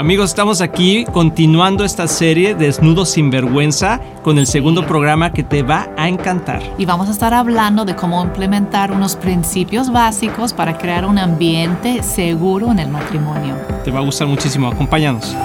Amigos, 0.00 0.30
estamos 0.30 0.62
aquí 0.62 1.04
continuando 1.04 1.84
esta 1.84 2.08
serie 2.08 2.54
Desnudos 2.54 3.10
sin 3.10 3.28
vergüenza 3.28 4.00
con 4.22 4.38
el 4.38 4.46
segundo 4.46 4.86
programa 4.86 5.30
que 5.30 5.42
te 5.42 5.62
va 5.62 5.90
a 5.98 6.08
encantar. 6.08 6.62
Y 6.78 6.86
vamos 6.86 7.08
a 7.08 7.12
estar 7.12 7.34
hablando 7.34 7.84
de 7.84 7.94
cómo 7.94 8.24
implementar 8.24 8.92
unos 8.92 9.14
principios 9.14 9.92
básicos 9.92 10.54
para 10.54 10.78
crear 10.78 11.04
un 11.04 11.18
ambiente 11.18 12.02
seguro 12.02 12.72
en 12.72 12.78
el 12.78 12.88
matrimonio. 12.88 13.56
Te 13.84 13.90
va 13.90 13.98
a 13.98 14.02
gustar 14.02 14.26
muchísimo, 14.26 14.68
acompáñanos. 14.68 15.36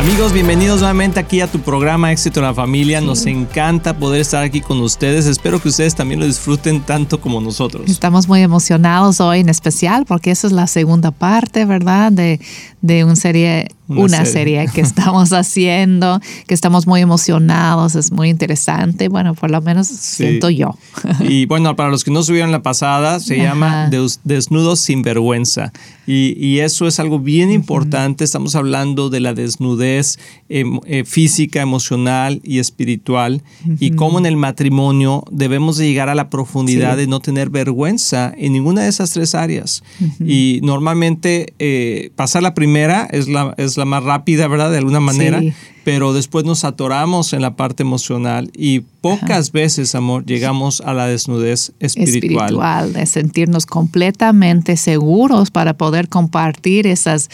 Amigos, 0.00 0.32
bienvenidos 0.32 0.80
nuevamente 0.80 1.20
aquí 1.20 1.42
a 1.42 1.46
tu 1.46 1.60
programa 1.60 2.10
Éxito 2.10 2.40
en 2.40 2.46
la 2.46 2.54
Familia. 2.54 3.02
Nos 3.02 3.26
encanta 3.26 3.98
poder 3.98 4.22
estar 4.22 4.42
aquí 4.42 4.62
con 4.62 4.80
ustedes. 4.80 5.26
Espero 5.26 5.60
que 5.60 5.68
ustedes 5.68 5.94
también 5.94 6.20
lo 6.20 6.24
disfruten 6.24 6.80
tanto 6.80 7.20
como 7.20 7.38
nosotros. 7.38 7.82
Estamos 7.86 8.26
muy 8.26 8.40
emocionados 8.40 9.20
hoy 9.20 9.40
en 9.40 9.50
especial 9.50 10.06
porque 10.06 10.30
esa 10.30 10.46
es 10.46 10.54
la 10.54 10.66
segunda 10.68 11.10
parte, 11.10 11.66
¿verdad? 11.66 12.12
De, 12.12 12.40
de 12.80 13.04
un 13.04 13.14
serie, 13.14 13.68
una, 13.90 14.24
serie. 14.24 14.66
que 14.74 14.80
estamos 14.80 15.32
haciendo, 15.32 16.20
que 16.46 16.54
estamos 16.54 16.86
muy 16.86 17.00
emocionados, 17.00 17.94
es 17.94 18.12
muy 18.12 18.28
interesante. 18.28 19.08
Bueno, 19.08 19.34
por 19.34 19.50
lo 19.50 19.60
menos 19.60 19.88
siento 19.88 20.50
yo. 20.50 20.76
Y 21.20 21.46
bueno, 21.46 21.76
para 21.76 21.90
los 21.90 22.02
que 22.04 22.10
no 22.10 22.22
subieron 22.22 22.50
la 22.50 22.62
pasada, 22.62 23.20
se 23.20 23.36
llama 23.36 23.90
Desnudos 24.24 24.80
sin 24.80 25.02
vergüenza. 25.02 25.72
Y, 26.06 26.36
y, 26.44 26.58
eso 26.58 26.88
es 26.88 26.98
algo 26.98 27.20
bien 27.20 27.52
importante. 27.52 28.24
Estamos 28.24 28.56
hablando 28.56 29.10
de 29.10 29.20
la 29.20 29.32
desnudez 29.32 30.18
em, 30.48 30.80
eh, 30.86 31.04
física, 31.04 31.62
emocional 31.62 32.40
y 32.42 32.58
espiritual. 32.58 33.42
Y 33.78 33.92
cómo 33.92 34.18
en 34.18 34.26
el 34.26 34.36
matrimonio 34.36 35.24
debemos 35.30 35.76
de 35.76 35.86
llegar 35.86 36.08
a 36.08 36.14
la 36.14 36.28
profundidad 36.28 36.96
de 36.96 37.06
no 37.06 37.20
tener 37.20 37.50
vergüenza 37.50 38.32
en 38.36 38.52
ninguna 38.52 38.82
de 38.82 38.88
esas 38.88 39.12
tres 39.12 39.34
áreas. 39.34 39.82
Y 40.18 40.60
normalmente 40.62 41.54
eh, 41.58 42.10
pasar 42.16 42.42
la 42.42 42.54
primera 42.54 43.06
es 43.10 43.28
la, 43.28 43.54
es 43.56 43.76
la 43.80 43.84
más 43.84 44.04
rápida, 44.04 44.46
¿verdad? 44.46 44.70
De 44.70 44.78
alguna 44.78 45.00
manera. 45.00 45.42
Pero 45.82 46.12
después 46.12 46.44
nos 46.44 46.64
atoramos 46.64 47.32
en 47.32 47.42
la 47.42 47.56
parte 47.56 47.82
emocional 47.82 48.50
y 48.54 48.80
pocas 49.00 49.50
veces, 49.50 49.94
amor, 49.94 50.24
llegamos 50.24 50.80
a 50.82 50.94
la 50.94 51.06
desnudez 51.06 51.72
espiritual. 51.80 52.44
Espiritual, 52.44 52.92
de 52.92 53.06
sentirnos 53.06 53.66
completamente 53.66 54.76
seguros 54.76 55.50
para 55.50 55.74
poder 55.74 56.08
compartir 56.08 56.86
esas 56.86 57.30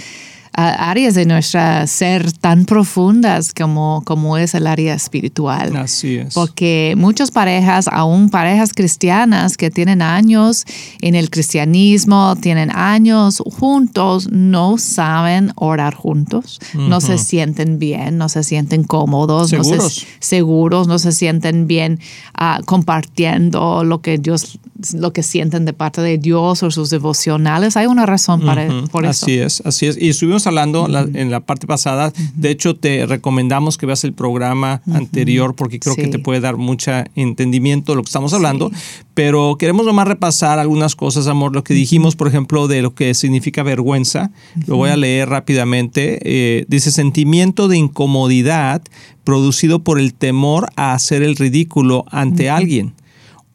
áreas 0.56 1.14
de 1.14 1.26
nuestra 1.26 1.86
ser 1.86 2.32
tan 2.32 2.64
profundas 2.64 3.52
como, 3.52 4.02
como 4.06 4.38
es 4.38 4.54
el 4.54 4.66
área 4.66 4.94
espiritual. 4.94 5.76
Así 5.76 6.16
es. 6.16 6.32
Porque 6.32 6.94
muchas 6.96 7.30
parejas, 7.30 7.88
aún 7.92 8.30
parejas 8.30 8.72
cristianas 8.72 9.56
que 9.56 9.70
tienen 9.70 10.00
años 10.00 10.64
en 11.02 11.14
el 11.14 11.28
cristianismo, 11.28 12.36
tienen 12.40 12.70
años 12.74 13.42
juntos, 13.44 14.30
no 14.32 14.78
saben 14.78 15.52
orar 15.56 15.94
juntos, 15.94 16.58
no 16.74 17.00
se 17.00 17.18
sienten 17.18 17.78
bien, 17.78 18.16
no 18.16 18.30
se 18.30 18.42
sienten 18.42 18.84
cómodos, 18.84 19.50
seguros, 19.50 19.76
no 19.76 19.90
se, 19.90 20.06
seguros, 20.20 20.88
no 20.88 20.98
se 20.98 21.12
sienten 21.12 21.66
bien 21.66 22.00
uh, 22.40 22.64
compartiendo 22.64 23.84
lo 23.84 24.00
que 24.00 24.16
Dios, 24.16 24.58
lo 24.94 25.12
que 25.12 25.22
sienten 25.22 25.66
de 25.66 25.74
parte 25.74 26.00
de 26.00 26.16
Dios 26.16 26.62
o 26.62 26.70
sus 26.70 26.88
devocionales. 26.88 27.76
Hay 27.76 27.86
una 27.86 28.06
razón 28.06 28.40
para, 28.40 28.66
por 28.90 29.04
eso. 29.04 29.26
Así 29.26 29.38
es, 29.38 29.62
así 29.64 29.86
es. 29.86 30.00
Y 30.00 30.08
estuvimos 30.08 30.45
hablando 30.46 30.86
en 31.14 31.30
la 31.30 31.40
parte 31.40 31.66
pasada. 31.66 32.12
De 32.34 32.50
hecho, 32.50 32.76
te 32.76 33.06
recomendamos 33.06 33.78
que 33.78 33.86
veas 33.86 34.04
el 34.04 34.12
programa 34.12 34.82
anterior 34.92 35.54
porque 35.54 35.80
creo 35.80 35.96
que 35.96 36.08
te 36.08 36.18
puede 36.18 36.40
dar 36.40 36.56
mucho 36.56 36.92
entendimiento 37.14 37.92
de 37.92 37.96
lo 37.96 38.02
que 38.02 38.08
estamos 38.08 38.32
hablando. 38.32 38.70
Pero 39.14 39.56
queremos 39.58 39.86
nomás 39.86 40.08
repasar 40.08 40.58
algunas 40.58 40.94
cosas, 40.94 41.26
amor. 41.26 41.54
Lo 41.54 41.64
que 41.64 41.74
dijimos, 41.74 42.16
por 42.16 42.28
ejemplo, 42.28 42.68
de 42.68 42.82
lo 42.82 42.94
que 42.94 43.14
significa 43.14 43.62
vergüenza. 43.62 44.30
Lo 44.66 44.76
voy 44.76 44.90
a 44.90 44.96
leer 44.96 45.28
rápidamente. 45.28 46.18
Eh, 46.22 46.66
dice 46.68 46.90
sentimiento 46.90 47.68
de 47.68 47.78
incomodidad 47.78 48.82
producido 49.24 49.80
por 49.80 49.98
el 49.98 50.14
temor 50.14 50.68
a 50.76 50.92
hacer 50.92 51.22
el 51.22 51.36
ridículo 51.36 52.04
ante 52.10 52.48
alguien 52.48 52.94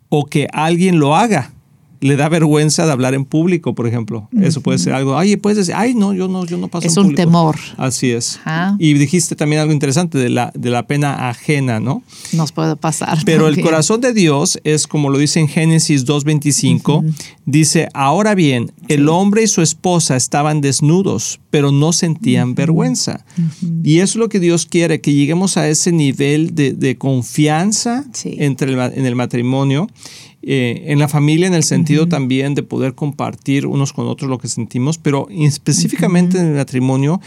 o 0.09 0.25
que 0.25 0.47
alguien 0.51 0.99
lo 0.99 1.15
haga 1.15 1.53
le 2.01 2.15
da 2.15 2.29
vergüenza 2.29 2.85
de 2.87 2.91
hablar 2.91 3.13
en 3.13 3.25
público, 3.25 3.75
por 3.75 3.87
ejemplo. 3.87 4.27
Eso 4.41 4.61
puede 4.61 4.79
ser 4.79 4.93
algo, 4.93 5.17
ay, 5.17 5.37
puedes 5.37 5.57
decir, 5.57 5.75
ay, 5.77 5.93
no, 5.93 6.13
yo 6.13 6.27
no, 6.27 6.45
yo 6.45 6.57
no 6.57 6.67
paso 6.67 6.87
Es 6.87 6.97
un 6.97 7.13
temor. 7.13 7.57
Así 7.77 8.09
es. 8.09 8.39
Y 8.79 8.93
dijiste 8.95 9.35
también 9.35 9.61
algo 9.61 9.71
interesante 9.71 10.17
de 10.17 10.29
la, 10.29 10.51
de 10.55 10.71
la 10.71 10.87
pena 10.87 11.29
ajena, 11.29 11.79
¿no? 11.79 12.01
Nos 12.33 12.51
puede 12.51 12.75
pasar. 12.75 13.19
Pero 13.23 13.47
el 13.47 13.61
corazón 13.61 14.01
de 14.01 14.13
Dios 14.13 14.59
es 14.63 14.87
como 14.87 15.09
lo 15.09 15.19
dice 15.19 15.39
en 15.39 15.47
Génesis 15.47 16.05
2.25, 16.07 17.13
dice, 17.45 17.87
ahora 17.93 18.33
bien, 18.33 18.71
el 18.87 19.07
hombre 19.07 19.43
y 19.43 19.47
su 19.47 19.61
esposa 19.61 20.15
estaban 20.15 20.59
desnudos, 20.59 21.39
pero 21.51 21.71
no 21.71 21.93
sentían 21.93 22.55
vergüenza. 22.55 23.25
Y 23.83 23.99
eso 23.99 24.13
es 24.13 24.15
lo 24.15 24.29
que 24.29 24.39
Dios 24.39 24.65
quiere, 24.65 25.01
que 25.01 25.13
lleguemos 25.13 25.55
a 25.57 25.69
ese 25.69 25.91
nivel 25.91 26.55
de, 26.55 26.97
confianza 26.97 28.05
entre 28.23 28.73
en 28.73 29.05
el 29.05 29.15
matrimonio 29.15 29.87
eh, 30.43 30.85
en 30.87 30.99
la 30.99 31.07
familia 31.07 31.47
en 31.47 31.53
el 31.53 31.63
sentido 31.63 32.07
también 32.07 32.55
de 32.55 32.63
poder 32.63 32.95
compartir 32.95 33.67
unos 33.67 33.93
con 33.93 34.07
otros 34.07 34.29
lo 34.29 34.39
que 34.39 34.47
sentimos, 34.47 34.97
pero 34.97 35.27
específicamente 35.29 36.39
en 36.39 36.47
el 36.47 36.55
matrimonio 36.55 37.21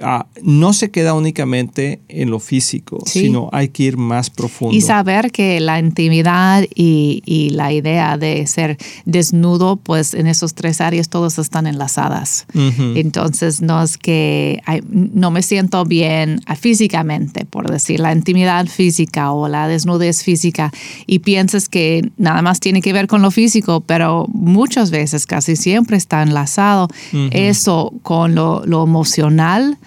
Ah, 0.00 0.26
no 0.42 0.72
se 0.72 0.90
queda 0.90 1.14
únicamente 1.14 2.00
en 2.08 2.28
lo 2.28 2.40
físico, 2.40 2.98
sino 3.06 3.48
hay 3.52 3.68
que 3.68 3.84
ir 3.84 3.96
más 3.96 4.28
profundo. 4.28 4.74
Y 4.74 4.80
saber 4.80 5.30
que 5.30 5.60
la 5.60 5.78
intimidad 5.78 6.64
y, 6.74 7.50
la 7.52 7.72
idea 7.72 8.18
de 8.18 8.44
ser 8.48 8.76
desnudo, 9.04 9.76
pues 9.76 10.14
en 10.14 10.26
esos 10.26 10.54
tres 10.54 10.80
áreas 10.80 11.08
todas 11.08 11.38
están 11.38 11.68
enlazadas. 11.68 12.46
Entonces 12.54 13.62
no 13.62 13.80
es 13.82 13.96
que 13.96 14.60
no 14.88 15.30
me 15.30 15.42
siento 15.42 15.84
bien 15.84 16.40
físicamente, 16.58 17.44
por 17.44 17.70
decir, 17.70 18.00
la 18.00 18.12
intimidad 18.12 18.66
física 18.66 19.30
o 19.30 19.46
la 19.46 19.68
desnudez 19.68 20.24
física 20.24 20.72
y 21.06 21.20
piensas 21.20 21.68
que 21.68 22.10
nada 22.16 22.42
más 22.42 22.58
tiene 22.58 22.82
que 22.82 22.92
ver 22.92 23.06
con 23.06 23.22
lo 23.22 23.30
físico, 23.30 23.80
pero 23.80 24.26
muchas 24.32 24.90
veces, 24.90 25.26
casi 25.26 25.54
siempre 25.54 25.96
está 25.96 26.22
enlazado 26.22 26.88
eso 27.30 27.92
con 28.02 28.34
lo, 28.34 28.66
lo 28.66 28.82
emocional 28.82 29.78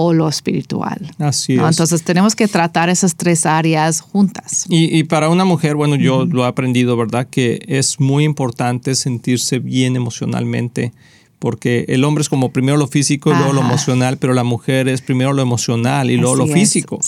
o 0.00 0.12
lo 0.12 0.28
espiritual. 0.28 1.10
Así 1.18 1.54
es. 1.54 1.60
Entonces 1.60 2.04
tenemos 2.04 2.36
que 2.36 2.46
tratar 2.46 2.88
esas 2.88 3.16
tres 3.16 3.44
áreas 3.44 4.00
juntas. 4.00 4.64
Y, 4.68 5.02
para 5.02 5.28
una 5.28 5.44
mujer, 5.44 5.74
bueno, 5.74 5.96
yo 5.96 6.24
lo 6.24 6.44
he 6.44 6.46
aprendido, 6.46 6.96
¿verdad? 6.96 7.26
Que 7.28 7.64
es 7.66 7.98
muy 7.98 8.22
importante 8.22 8.94
sentirse 8.94 9.58
bien 9.58 9.96
emocionalmente 9.96 10.92
porque 11.38 11.84
el 11.88 12.04
hombre 12.04 12.22
es 12.22 12.28
como 12.28 12.52
primero 12.52 12.76
lo 12.76 12.88
físico 12.88 13.30
y 13.30 13.34
luego 13.34 13.52
lo 13.52 13.60
emocional, 13.60 14.16
pero 14.18 14.34
la 14.34 14.44
mujer 14.44 14.88
es 14.88 15.00
primero 15.02 15.32
lo 15.32 15.42
emocional 15.42 16.10
y 16.10 16.16
luego 16.16 16.34
lo 16.34 16.46
físico. 16.46 16.98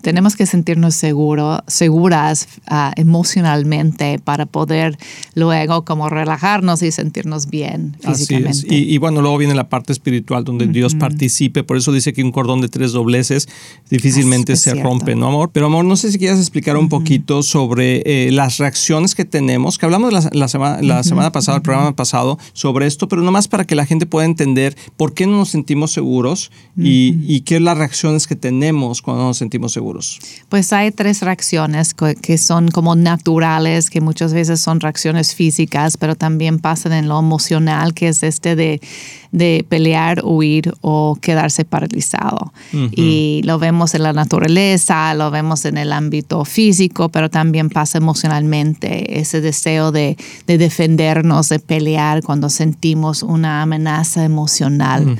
tenemos 0.00 0.36
que 0.36 0.46
sentirnos 0.46 0.94
seguro, 0.94 1.62
seguras 1.66 2.48
ah, 2.66 2.92
emocionalmente 2.96 4.18
para 4.18 4.46
poder 4.46 4.98
luego 5.34 5.84
como 5.84 6.08
relajarnos 6.08 6.82
y 6.82 6.90
sentirnos 6.90 7.48
bien 7.48 7.96
físicamente. 8.00 8.50
Así 8.50 8.66
es. 8.66 8.72
Y, 8.72 8.98
bueno, 8.98 9.22
luego 9.22 9.38
viene 9.38 9.54
la 9.54 9.68
parte 9.68 9.92
espiritual 9.92 10.44
donde 10.44 10.66
Dios 10.66 10.94
participe, 10.94 11.62
por 11.62 11.76
eso 11.76 11.92
dice 11.92 12.12
que 12.12 12.24
un 12.24 12.32
cordón 12.32 12.60
de 12.60 12.68
tres 12.68 12.92
dobleces 12.92 13.48
difícilmente 13.88 14.56
se 14.56 14.74
rompe, 14.74 15.14
¿no, 15.14 15.28
amor? 15.28 15.50
Pero 15.52 15.66
amor, 15.66 15.84
no 15.84 15.96
sé 15.96 16.10
si 16.10 16.18
quieras 16.18 16.40
explicar 16.40 16.76
un 16.76 16.88
poquito 16.88 17.42
sobre 17.42 18.02
eh, 18.04 18.32
las 18.32 18.58
reacciones 18.58 19.14
que 19.14 19.24
tenemos, 19.24 19.78
que 19.78 19.86
hablamos 19.86 20.12
la, 20.32 20.48
semana, 20.48 20.82
la 20.82 21.02
semana 21.04 21.30
pasada, 21.30 21.58
el 21.58 21.62
programa 21.62 21.94
pasado, 21.94 22.38
sobre 22.52 22.86
esto, 22.86 23.08
pero 23.08 23.22
nomás 23.22 23.46
para 23.46 23.64
que 23.64 23.75
la 23.76 23.86
gente 23.86 24.06
pueda 24.06 24.26
entender 24.26 24.76
por 24.96 25.14
qué 25.14 25.26
no 25.26 25.36
nos 25.38 25.50
sentimos 25.50 25.92
seguros 25.92 26.50
y, 26.76 27.40
qué 27.42 27.56
es 27.56 27.62
las 27.62 27.78
reacciones 27.78 28.26
que 28.26 28.34
tenemos 28.34 29.02
cuando 29.02 29.24
nos 29.24 29.38
sentimos 29.38 29.72
seguros. 29.72 30.18
Pues 30.48 30.72
hay 30.72 30.90
tres 30.90 31.22
reacciones 31.22 31.94
que 31.94 32.38
son 32.38 32.68
como 32.68 32.96
naturales, 32.96 33.90
que 33.90 34.00
muchas 34.00 34.32
veces 34.34 34.60
son 34.60 34.80
reacciones 34.80 35.34
físicas, 35.34 35.96
pero 35.96 36.16
también 36.16 36.58
pasan 36.58 36.92
en 36.92 37.08
lo 37.08 37.18
emocional, 37.18 37.94
que 37.94 38.08
es 38.08 38.22
este 38.22 38.56
de, 38.56 38.80
pelear, 39.68 40.22
huir 40.24 40.72
o 40.80 41.16
quedarse 41.20 41.64
paralizado. 41.64 42.52
Y 42.92 43.42
lo 43.44 43.58
vemos 43.58 43.94
en 43.94 44.02
la 44.02 44.12
naturaleza, 44.12 45.14
lo 45.14 45.30
vemos 45.30 45.64
en 45.64 45.78
el 45.78 45.92
ámbito 45.92 46.44
físico, 46.44 47.08
pero 47.08 47.30
también 47.30 47.70
pasa 47.70 47.98
emocionalmente, 47.98 49.18
ese 49.18 49.40
deseo 49.40 49.92
de, 49.92 50.16
de 50.46 50.58
defendernos, 50.58 51.48
de 51.48 51.58
pelear 51.58 52.22
cuando 52.22 52.50
sentimos 52.50 53.22
una 53.22 53.62
amenaza 53.62 54.24
emocional, 54.24 55.18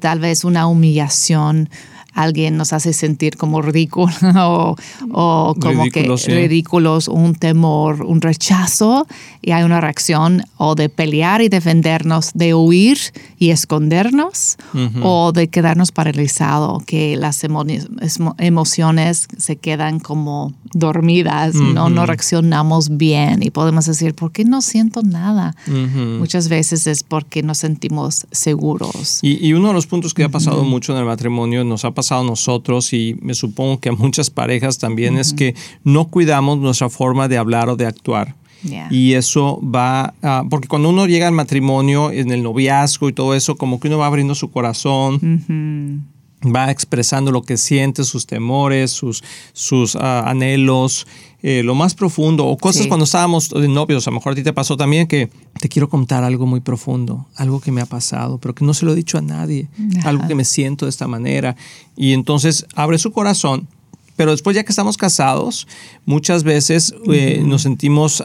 tal 0.00 0.20
vez 0.20 0.44
una 0.44 0.66
humillación. 0.66 1.68
Alguien 2.16 2.56
nos 2.56 2.72
hace 2.72 2.94
sentir 2.94 3.36
como 3.36 3.60
ridículo 3.60 4.10
o, 5.12 5.54
como 5.60 5.84
que 5.90 6.10
ridículos, 6.26 7.08
un 7.08 7.34
temor, 7.34 8.02
un 8.02 8.22
rechazo 8.22 9.06
y 9.42 9.52
hay 9.52 9.62
una 9.64 9.80
reacción 9.80 10.42
o 10.56 10.74
de 10.74 10.88
pelear 10.88 11.42
y 11.42 11.48
defendernos, 11.48 12.30
de 12.34 12.54
huir 12.54 12.98
y 13.38 13.50
escondernos 13.50 14.56
o 15.02 15.32
de 15.32 15.48
quedarnos 15.48 15.92
paralizados, 15.92 16.82
que 16.84 17.16
las 17.16 17.44
emociones 17.44 19.28
se 19.36 19.56
quedan 19.56 20.00
como 20.00 20.54
dormidas, 20.72 21.54
¿no? 21.54 21.90
no 21.90 22.06
reaccionamos 22.06 22.96
bien 22.96 23.42
y 23.42 23.50
podemos 23.50 23.84
decir, 23.84 24.14
¿por 24.14 24.32
qué 24.32 24.44
no 24.44 24.62
siento 24.62 25.02
nada? 25.02 25.54
Muchas 25.68 26.48
veces 26.48 26.86
es 26.86 27.02
porque 27.02 27.42
nos 27.42 27.58
sentimos 27.58 28.26
seguros. 28.30 29.18
Y, 29.22 29.52
uno 29.52 29.68
de 29.68 29.74
los 29.74 29.86
puntos 29.86 30.14
que 30.14 30.24
ha 30.24 30.28
pasado 30.28 30.64
mucho 30.64 30.92
en 30.92 30.98
el 30.98 31.04
matrimonio, 31.04 31.62
nos 31.64 31.84
ha 31.84 31.90
pasado 31.90 32.05
a 32.12 32.22
nosotros 32.22 32.92
y 32.92 33.16
me 33.20 33.34
supongo 33.34 33.80
que 33.80 33.88
a 33.90 33.92
muchas 33.92 34.30
parejas 34.30 34.78
también, 34.78 35.18
es 35.18 35.32
que 35.32 35.54
no 35.84 36.06
cuidamos 36.06 36.58
nuestra 36.58 36.88
forma 36.88 37.28
de 37.28 37.38
hablar 37.38 37.68
o 37.68 37.76
de 37.76 37.86
actuar. 37.86 38.34
Y 38.90 39.12
eso 39.12 39.60
va, 39.62 40.14
porque 40.50 40.66
cuando 40.66 40.88
uno 40.88 41.06
llega 41.06 41.28
al 41.28 41.34
matrimonio, 41.34 42.10
en 42.10 42.32
el 42.32 42.42
noviazgo 42.42 43.08
y 43.08 43.12
todo 43.12 43.34
eso, 43.34 43.56
como 43.56 43.78
que 43.78 43.88
uno 43.88 43.98
va 43.98 44.06
abriendo 44.06 44.34
su 44.34 44.50
corazón, 44.50 45.20
va 46.44 46.70
expresando 46.70 47.30
lo 47.30 47.42
que 47.42 47.56
siente, 47.56 48.04
sus 48.04 48.26
temores, 48.26 48.90
sus, 48.90 49.22
sus 49.52 49.96
ah, 49.96 50.28
anhelos, 50.28 51.06
eh, 51.48 51.62
lo 51.62 51.76
más 51.76 51.94
profundo, 51.94 52.44
o 52.44 52.56
cosas 52.56 52.88
cuando 52.88 53.04
estábamos 53.04 53.50
de 53.50 53.68
novios, 53.68 54.04
a 54.08 54.10
lo 54.10 54.16
mejor 54.16 54.32
a 54.32 54.34
ti 54.34 54.42
te 54.42 54.52
pasó 54.52 54.76
también 54.76 55.06
que 55.06 55.30
te 55.60 55.68
quiero 55.68 55.88
contar 55.88 56.24
algo 56.24 56.44
muy 56.44 56.58
profundo, 56.58 57.24
algo 57.36 57.60
que 57.60 57.70
me 57.70 57.80
ha 57.80 57.86
pasado, 57.86 58.38
pero 58.38 58.52
que 58.52 58.64
no 58.64 58.74
se 58.74 58.84
lo 58.84 58.90
he 58.90 58.96
dicho 58.96 59.16
a 59.16 59.20
nadie, 59.20 59.68
algo 60.02 60.26
que 60.26 60.34
me 60.34 60.44
siento 60.44 60.86
de 60.86 60.90
esta 60.90 61.06
manera. 61.06 61.54
Y 61.96 62.14
entonces 62.14 62.66
abre 62.74 62.98
su 62.98 63.12
corazón. 63.12 63.68
Pero 64.16 64.32
después 64.32 64.56
ya 64.56 64.64
que 64.64 64.72
estamos 64.72 64.96
casados, 64.96 65.68
muchas 66.04 66.42
veces 66.42 66.92
eh, 67.12 67.40
nos 67.46 67.62
sentimos 67.62 68.24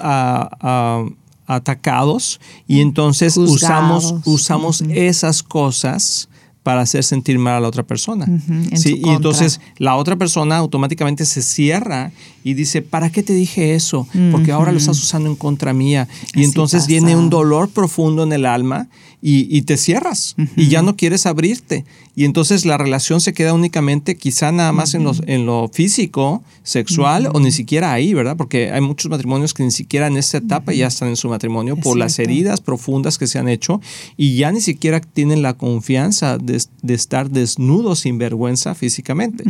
atacados 1.46 2.40
y 2.68 2.82
entonces 2.82 3.38
usamos, 3.38 4.16
usamos 4.26 4.82
esas 4.90 5.44
cosas 5.44 6.28
para 6.64 6.82
hacer 6.82 7.04
sentir 7.04 7.40
mal 7.40 7.56
a 7.56 7.60
la 7.60 7.68
otra 7.68 7.84
persona. 7.84 8.28
sí, 8.76 9.02
y 9.04 9.10
entonces 9.10 9.60
la 9.78 9.96
otra 9.96 10.16
persona 10.16 10.58
automáticamente 10.58 11.26
se 11.26 11.42
cierra 11.42 12.12
y 12.44 12.54
dice, 12.54 12.82
¿para 12.82 13.10
qué 13.10 13.24
te 13.24 13.34
dije 13.34 13.76
eso? 13.76 14.08
Porque 14.32 14.52
ahora 14.52 14.72
lo 14.72 14.78
estás 14.78 15.00
usando 15.00 15.30
en 15.30 15.36
contra 15.36 15.74
mía. 15.74 16.08
Y 16.36 16.44
entonces 16.44 16.88
viene 16.88 17.16
un 17.16 17.30
dolor 17.30 17.70
profundo 17.70 18.24
en 18.24 18.34
el 18.34 18.46
alma 18.46 18.88
y, 19.22 19.62
te 19.62 19.78
cierras 19.78 20.36
y 20.56 20.68
ya 20.68 20.82
no 20.82 20.96
quieres 20.96 21.26
abrirte. 21.26 21.86
Y 22.16 22.26
entonces 22.26 22.66
la 22.66 22.78
relación 22.78 23.22
se 23.22 23.34
queda 23.34 23.54
únicamente 23.54 24.16
quizá 24.16 24.52
nada 24.52 24.72
más 24.72 24.94
en, 24.96 25.08
en 25.28 25.46
lo 25.46 25.70
físico, 25.70 26.44
sexual 26.64 27.30
o 27.34 27.40
ni 27.40 27.52
siquiera 27.52 27.94
ahí, 27.94 28.14
¿verdad? 28.14 28.36
Porque 28.36 28.72
hay 28.72 28.82
muchos 28.82 29.10
matrimonios 29.10 29.54
que 29.54 29.64
ni 29.64 29.72
siquiera 29.72 30.08
en 30.08 30.18
esa 30.18 30.40
etapa 30.40 30.74
ya 30.74 30.88
están 30.88 31.10
en 31.10 31.16
su 31.16 31.30
matrimonio 31.30 31.78
por 31.78 31.98
las 31.98 32.20
heridas 32.20 32.62
profundas 32.62 33.18
que 33.18 33.28
se 33.28 33.40
han 33.40 33.48
hecho 33.48 33.80
y 34.18 34.36
ya 34.38 34.52
ni 34.52 34.62
siquiera 34.62 35.00
tienen 35.00 35.42
la 35.42 35.54
confianza 35.54 36.38
de, 36.38 36.62
estar 36.94 37.30
desnudos 37.30 38.00
sin 38.00 38.18
vergüenza 38.18 38.76
físicamente. 38.76 39.44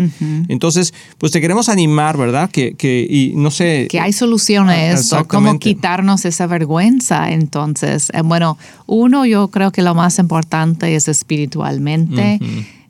Entonces, 0.47 0.93
pues 1.17 1.31
te 1.31 1.41
queremos 1.41 1.69
animar, 1.69 2.17
¿verdad? 2.17 2.49
Que, 2.51 2.73
que 2.75 3.07
y 3.09 3.33
no 3.35 3.51
sé... 3.51 3.87
Que 3.89 3.99
hay 3.99 4.13
soluciones, 4.13 5.13
o 5.13 5.27
cómo 5.27 5.59
quitarnos 5.59 6.25
esa 6.25 6.47
vergüenza. 6.47 7.31
Entonces, 7.31 8.11
eh, 8.13 8.21
bueno, 8.21 8.57
uno 8.85 9.25
yo 9.25 9.49
creo 9.49 9.60
creo 9.61 9.71
que 9.71 9.83
lo 9.83 9.93
más 9.93 10.17
importante 10.17 10.95
es 10.95 11.07
espiritualmente. 11.07 12.39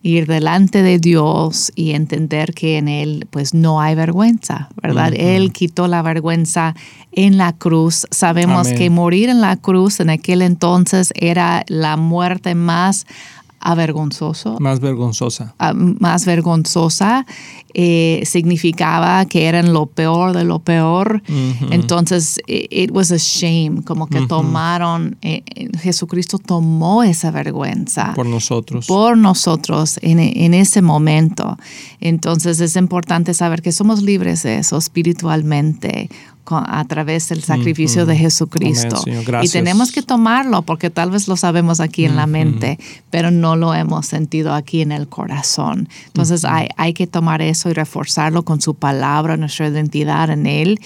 Ir 0.04 0.26
delante 0.26 0.82
de 0.82 1.00
Dios 1.00 1.72
y 1.76 1.92
entender 1.92 2.54
que 2.54 2.78
en 2.78 2.88
Él 2.88 3.28
pues 3.30 3.54
no 3.54 3.82
hay 3.82 3.94
vergüenza, 3.94 4.70
¿verdad? 4.82 5.14
Él 5.14 5.52
quitó 5.52 5.88
la 5.88 6.02
vergüenza 6.02 6.74
en 7.12 7.38
la 7.38 7.52
cruz. 7.52 8.08
Sabemos 8.10 8.70
que 8.70 8.90
morir 8.90 9.28
en 9.28 9.42
la 9.42 9.58
cruz 9.58 10.00
en 10.00 10.10
aquel 10.10 10.42
entonces 10.42 11.12
era 11.14 11.66
la 11.68 11.98
muerte 11.98 12.56
más 12.56 13.06
avergonzoso. 13.62 14.58
Más 14.60 14.80
vergonzosa. 14.80 15.54
Ah, 15.60 15.74
más 15.74 16.26
vergonzosa. 16.26 17.26
Eh, 17.74 18.24
significaba 18.26 19.24
que 19.26 19.46
eran 19.46 19.72
lo 19.72 19.86
peor 19.86 20.36
de 20.36 20.44
lo 20.44 20.60
peor. 20.60 21.24
Entonces, 21.70 22.40
it, 22.48 22.92
was 22.92 23.12
a 23.12 23.18
shame, 23.18 23.84
como 23.86 24.08
que 24.08 24.28
tomaron, 24.28 25.18
eh, 25.22 25.44
Jesucristo 25.80 26.38
tomó 26.38 27.04
esa 27.04 27.32
vergüenza. 27.32 28.14
Por 28.14 28.26
nosotros. 28.26 28.88
Por 28.88 29.18
nosotros 29.18 30.00
en, 30.02 30.20
en, 30.20 30.54
ese 30.54 30.82
momento. 30.82 31.58
Entonces, 32.02 32.60
es 32.60 32.76
importante 32.76 33.34
saber 33.34 33.62
que 33.62 33.72
somos 33.72 34.02
libres 34.02 34.44
de 34.44 34.58
eso 34.58 34.78
espiritualmente 34.78 36.10
a 36.58 36.84
través 36.86 37.30
del 37.30 37.44
sacrificio 37.44 38.06
de 38.06 38.16
Jesucristo. 38.16 39.04
y 39.42 39.50
tenemos 39.50 39.92
que 39.92 40.02
tomarlo 40.02 40.62
porque 40.62 40.90
tal 40.90 41.12
vez 41.12 41.28
lo 41.28 41.38
sabemos 41.38 41.80
aquí 41.80 42.06
en 42.06 42.16
la 42.16 42.28
mente, 42.28 42.80
pero 43.10 43.32
no 43.32 43.56
lo 43.56 43.74
hemos 43.74 44.06
sentido 44.06 44.54
aquí 44.54 44.82
en 44.82 44.92
el 44.92 45.08
corazón. 45.08 45.88
Entonces 46.08 46.46
hay, 46.46 46.68
hay, 46.78 46.94
que 46.94 47.08
tomar 47.08 47.42
eso 47.42 47.70
y 47.70 47.74
reforzarlo 47.74 48.44
con 48.44 48.62
su 48.62 48.76
palabra, 48.76 49.38
nuestra 49.38 49.68
identidad 49.68 50.30
en 50.30 50.48
Él. 50.48 50.80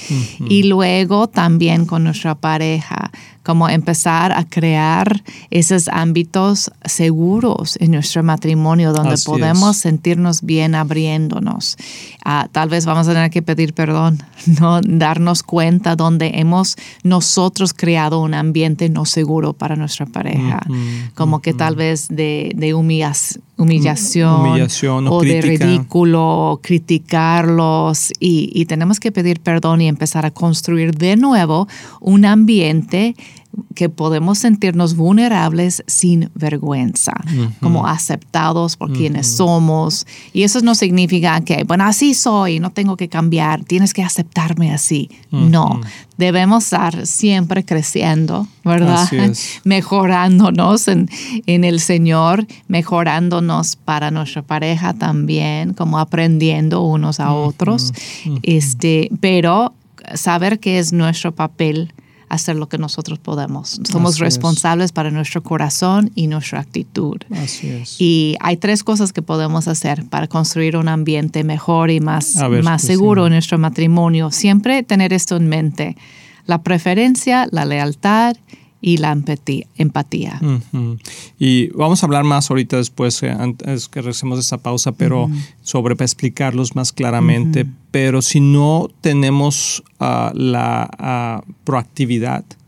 Y 0.47 0.63
luego 0.63 1.27
también 1.27 1.85
con 1.85 2.03
nuestra 2.03 2.35
pareja 2.35 3.11
como 3.45 3.69
empezar 3.69 4.31
a 4.31 4.43
crear 4.43 5.23
esos 5.51 5.87
ámbitos 5.89 6.71
seguros 6.83 7.77
en 7.79 7.91
nuestro 7.91 8.23
matrimonio 8.23 8.91
donde 8.91 9.17
podemos 9.23 9.77
sentirnos 9.77 10.41
bien 10.41 10.73
abriéndonos. 10.73 11.77
Ah, 12.25 12.47
tal 12.51 12.69
vez 12.69 12.87
vamos 12.87 13.07
a 13.07 13.13
tener 13.13 13.29
que 13.29 13.43
pedir 13.43 13.73
perdón, 13.73 14.23
no 14.59 14.81
darnos 14.81 15.43
cuenta 15.43 15.95
donde 15.95 16.31
hemos 16.35 16.75
nosotros 17.03 17.73
creado 17.73 18.19
un 18.19 18.33
ambiente 18.33 18.89
no 18.89 19.05
seguro 19.05 19.53
para 19.53 19.75
nuestra 19.75 20.07
pareja, 20.07 20.61
como 21.13 21.41
que 21.41 21.53
tal 21.53 21.75
vez 21.75 22.07
de, 22.09 22.51
de 22.55 22.73
humillación, 22.73 23.43
o, 25.07 25.21
de 25.21 25.41
ridículo, 25.41 26.59
criticarlos 26.61 28.11
y, 28.19 28.51
y 28.53 28.65
tenemos 28.65 28.99
que 28.99 29.11
pedir 29.11 29.39
perdón 29.39 29.81
y 29.81 29.87
empezar 29.87 30.25
a 30.25 30.31
construir 30.31 30.93
de 30.93 31.15
nuevo 31.15 31.67
un 32.01 32.25
ambiente 32.25 33.15
que 33.75 33.89
podemos 33.89 34.39
sentirnos 34.39 34.95
vulnerables 34.95 35.83
sin 35.87 36.29
vergüenza, 36.33 37.13
como 37.61 37.87
aceptados 37.87 38.77
por 38.77 38.93
quienes 38.93 39.27
somos. 39.27 40.07
Y 40.33 40.43
eso 40.43 40.61
no 40.61 40.75
significa 40.75 41.41
que, 41.41 41.63
bueno, 41.63 41.83
así 41.85 42.13
soy, 42.13 42.59
no 42.59 42.71
tengo 42.71 42.95
que 42.97 43.09
cambiar, 43.09 43.63
tienes 43.63 43.93
que 43.93 44.03
aceptarme 44.03 44.73
así. 44.73 45.09
No, 45.31 45.81
debemos 46.17 46.63
estar 46.63 47.05
siempre 47.05 47.65
creciendo, 47.65 48.47
¿verdad? 48.63 49.07
Mejorándonos 49.63 50.87
en, 50.87 51.09
en, 51.45 51.63
el 51.63 51.79
Señor, 51.79 52.47
mejorándonos 52.67 53.75
para 53.75 54.11
nuestra 54.11 54.41
pareja 54.41 54.93
también, 54.93 55.73
como 55.73 55.99
aprendiendo 55.99 56.81
unos 56.83 57.19
a 57.19 57.33
otros. 57.33 57.93
Este, 58.43 59.09
pero 59.19 59.73
saber 60.13 60.59
que 60.59 60.79
es 60.79 60.93
nuestro 60.93 61.33
papel 61.33 61.93
hacer 62.29 62.55
lo 62.55 62.67
que 62.67 62.77
nosotros 62.77 63.19
podemos. 63.19 63.79
Somos 63.89 64.19
responsables 64.19 64.91
para 64.91 65.11
nuestro 65.11 65.43
corazón 65.43 66.11
y 66.15 66.27
nuestra 66.27 66.59
actitud. 66.59 67.17
Así 67.31 67.69
es. 67.69 67.95
Y 67.99 68.35
hay 68.39 68.57
tres 68.57 68.83
cosas 68.83 69.13
que 69.13 69.21
podemos 69.21 69.67
hacer 69.67 70.05
para 70.05 70.27
construir 70.27 70.77
un 70.77 70.87
ambiente 70.87 71.43
mejor 71.43 71.91
y 71.91 71.99
más, 71.99 72.35
más 72.63 72.81
seguro 72.81 73.27
en 73.27 73.33
nuestro 73.33 73.57
matrimonio. 73.57 74.31
Siempre 74.31 74.83
tener 74.83 75.13
esto 75.13 75.35
en 75.35 75.47
mente. 75.47 75.95
La 76.45 76.61
preferencia, 76.61 77.47
la 77.51 77.65
lealtad 77.65 78.35
y 78.85 78.97
la 78.97 79.17
empatía. 79.77 80.39
Y 81.39 81.69
vamos 81.69 82.03
a 82.03 82.05
hablar 82.05 82.23
más 82.23 82.51
ahorita 82.51 82.77
después, 82.77 83.23
eh, 83.23 83.31
antes 83.31 83.87
que 83.87 83.99
regresemos 83.99 84.37
de 84.37 84.41
esta 84.41 84.59
pausa, 84.59 84.91
pero 84.91 85.27
sobre 85.63 85.95
para 85.95 86.05
explicarlos 86.05 86.75
más 86.75 86.93
claramente. 86.93 87.65
Pero 87.89 88.21
si 88.21 88.41
no 88.41 88.87
tenemos 89.01 89.83
ah, 89.99 90.31
la 90.35 91.43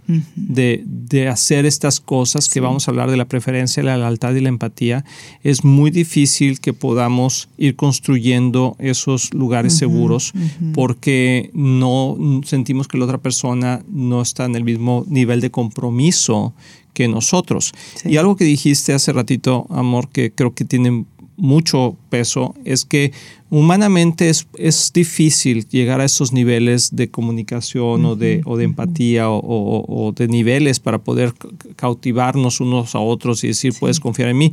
proactividad, 0.08 0.80
de, 0.86 1.28
hacer 1.28 1.66
estas 1.66 2.00
cosas 2.00 2.50
que 2.50 2.60
vamos 2.60 2.88
a 2.88 2.92
hablar 2.92 3.10
de 3.12 3.18
la 3.18 3.26
preferencia, 3.26 3.84
la 3.84 3.98
lealtad 3.98 4.34
y 4.34 4.42
la 4.42 4.50
empatía, 4.50 5.04
es 5.44 5.64
muy 5.64 5.92
difícil 5.92 6.60
que 6.60 6.74
podamos 6.74 7.50
ir 7.58 7.76
construyendo 7.76 8.76
esos 8.80 9.34
lugares 9.34 9.78
seguros 9.78 10.34
porque 10.74 11.50
no 11.54 12.18
sentimos 12.46 12.88
que 12.88 12.98
la 12.98 13.06
otra 13.06 13.18
persona 13.18 13.84
no 13.90 14.22
está 14.22 14.46
en 14.46 14.56
el 14.56 14.64
mismo 14.64 15.06
nivel 15.08 15.42
de 15.42 15.52
compromiso 15.52 16.54
que 16.94 17.08
nosotros. 17.08 17.74
Y 18.06 18.18
algo 18.18 18.36
que 18.36 18.46
dijiste 18.46 18.94
hace 18.94 19.14
ratito, 19.14 19.68
amor, 19.70 20.10
que 20.10 20.32
creo 20.32 20.54
que 20.54 20.66
tiene 20.66 21.06
mucho 21.38 21.96
peso 22.08 22.56
es 22.66 22.86
que 22.86 23.12
humanamente 23.50 24.30
es, 24.30 24.48
es 24.58 24.92
difícil 24.94 25.68
llegar 25.70 26.02
a 26.02 26.06
esos 26.06 26.34
niveles 26.34 26.96
de 26.96 27.10
comunicación 27.10 28.06
o, 28.06 28.16
de, 28.16 28.42
o 28.46 28.58
de 28.58 28.66
empatía 28.66 29.30
o, 29.30 29.40
o, 29.40 30.12
de 30.12 30.28
niveles 30.28 30.80
para 30.80 30.98
poder 30.98 31.34
cautivarnos 31.76 32.60
unos 32.60 32.96
a 32.96 33.00
otros 33.00 33.44
y 33.44 33.48
decir, 33.48 33.74
puedes 33.80 34.00
confiar 34.00 34.30
en 34.30 34.38
mí 34.38 34.52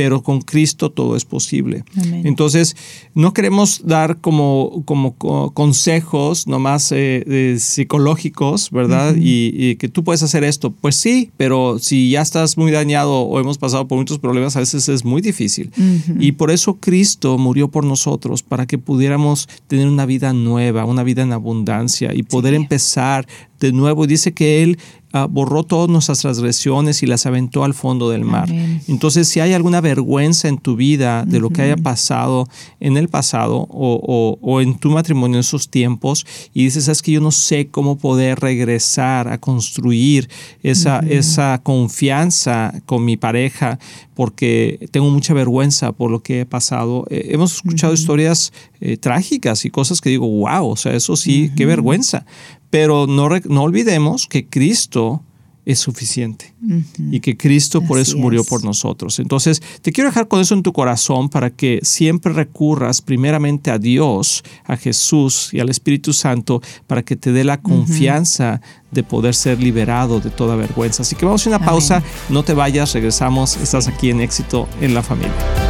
pero 0.00 0.22
con 0.22 0.40
Cristo 0.40 0.90
todo 0.90 1.14
es 1.14 1.26
posible. 1.26 1.84
Entonces, 2.24 2.74
no 3.14 3.34
queremos 3.34 3.82
dar 3.84 4.16
como, 4.16 4.82
como 4.86 5.14
consejos 5.52 6.46
nomás 6.46 6.90
eh, 6.92 7.56
psicológicos, 7.58 8.70
¿verdad? 8.70 9.14
y, 9.18 9.76
que 9.76 9.88
tú 9.90 10.02
puedes 10.02 10.22
hacer 10.22 10.42
esto. 10.42 10.70
Pues 10.70 10.96
sí, 10.96 11.30
pero 11.36 11.78
si 11.78 12.08
ya 12.08 12.22
estás 12.22 12.56
muy 12.56 12.72
dañado 12.72 13.12
o 13.12 13.40
hemos 13.40 13.58
pasado 13.58 13.86
por 13.88 13.98
muchos 13.98 14.18
problemas, 14.18 14.56
a 14.56 14.60
veces 14.60 14.88
es 14.88 15.04
muy 15.04 15.20
difícil. 15.20 15.70
Y 16.18 16.32
por 16.32 16.50
eso 16.50 16.78
Cristo 16.90 17.38
murió 17.38 17.68
por 17.70 17.84
nosotros, 17.84 18.42
para 18.42 18.66
que 18.66 18.76
pudiéramos 18.76 19.48
tener 19.68 19.86
una 19.86 20.06
vida 20.06 20.32
nueva, 20.32 20.84
una 20.84 21.04
vida 21.04 21.22
en 21.22 21.32
abundancia 21.32 22.12
y 22.12 22.24
poder 22.24 22.52
empezar 22.52 23.28
de 23.60 23.72
nuevo. 23.72 24.06
Dice 24.06 24.32
que 24.32 24.62
Él 24.62 24.78
Ah, 25.12 25.26
borró 25.28 25.64
todas 25.64 25.88
nuestras 25.88 26.20
transgresiones 26.20 27.02
y 27.02 27.06
las 27.06 27.26
aventó 27.26 27.64
al 27.64 27.74
fondo 27.74 28.10
del 28.10 28.24
mar. 28.24 28.48
Entonces, 28.86 29.26
si 29.26 29.40
hay 29.40 29.54
alguna 29.54 29.80
vergüenza 29.80 30.46
en 30.46 30.58
tu 30.58 30.76
vida 30.76 31.24
de 31.26 31.40
lo 31.40 31.50
que 31.50 31.62
haya 31.62 31.76
pasado 31.76 32.46
en 32.78 32.96
el 32.96 33.08
pasado 33.08 33.66
o, 33.70 34.60
en 34.60 34.78
tu 34.78 34.90
matrimonio 34.90 35.38
en 35.38 35.40
esos 35.40 35.68
tiempos 35.68 36.24
y 36.54 36.62
dices, 36.62 36.86
es 36.86 37.02
que 37.02 37.10
yo 37.10 37.20
no 37.20 37.32
sé 37.32 37.66
cómo 37.66 37.98
poder 37.98 38.38
regresar 38.38 39.26
a 39.26 39.38
construir 39.38 40.30
esa, 40.62 41.00
esa 41.00 41.60
confianza 41.60 42.72
con 42.86 43.04
mi 43.04 43.16
pareja 43.16 43.80
porque 44.14 44.86
tengo 44.92 45.10
mucha 45.10 45.34
vergüenza 45.34 45.90
por 45.90 46.12
lo 46.12 46.22
que 46.22 46.42
he 46.42 46.46
pasado. 46.46 47.06
Eh, 47.10 47.30
hemos 47.30 47.54
escuchado 47.54 47.94
historias 47.94 48.52
eh, 48.80 48.96
trágicas 48.96 49.64
y 49.64 49.70
cosas 49.70 50.00
que 50.00 50.10
digo, 50.10 50.28
wow, 50.28 50.68
o 50.68 50.76
sea, 50.76 50.94
eso 50.94 51.16
sí, 51.16 51.50
qué 51.56 51.66
vergüenza. 51.66 52.24
Pero 52.70 53.06
no, 53.06 53.28
no 53.48 53.62
olvidemos 53.62 54.26
que 54.26 54.46
Cristo 54.46 55.22
es 55.66 55.78
suficiente 55.78 56.54
y 57.10 57.20
que 57.20 57.36
Cristo 57.36 57.82
por 57.82 57.98
eso 57.98 58.16
murió 58.16 58.44
por 58.44 58.64
nosotros. 58.64 59.18
Entonces, 59.18 59.62
te 59.82 59.92
quiero 59.92 60.08
dejar 60.08 60.26
con 60.26 60.40
eso 60.40 60.54
en 60.54 60.62
tu 60.62 60.72
corazón 60.72 61.28
para 61.28 61.50
que 61.50 61.80
siempre 61.82 62.32
recurras 62.32 63.02
primeramente 63.02 63.70
a 63.70 63.78
Dios, 63.78 64.42
a 64.64 64.76
Jesús 64.76 65.50
y 65.52 65.60
al 65.60 65.68
Espíritu 65.68 66.12
Santo 66.12 66.62
para 66.86 67.02
que 67.02 67.16
te 67.16 67.32
dé 67.32 67.44
la 67.44 67.60
confianza 67.60 68.60
de 68.90 69.02
poder 69.02 69.34
ser 69.34 69.62
liberado 69.62 70.20
de 70.20 70.30
toda 70.30 70.56
vergüenza. 70.56 71.02
Así 71.02 71.14
que 71.14 71.24
vamos 71.24 71.46
a 71.46 71.50
una 71.50 71.64
pausa, 71.64 72.02
no 72.28 72.42
te 72.42 72.54
vayas, 72.54 72.92
regresamos, 72.94 73.56
estás 73.56 73.86
aquí 73.86 74.10
en 74.10 74.20
éxito 74.20 74.68
en 74.80 74.94
la 74.94 75.02
familia. 75.02 75.69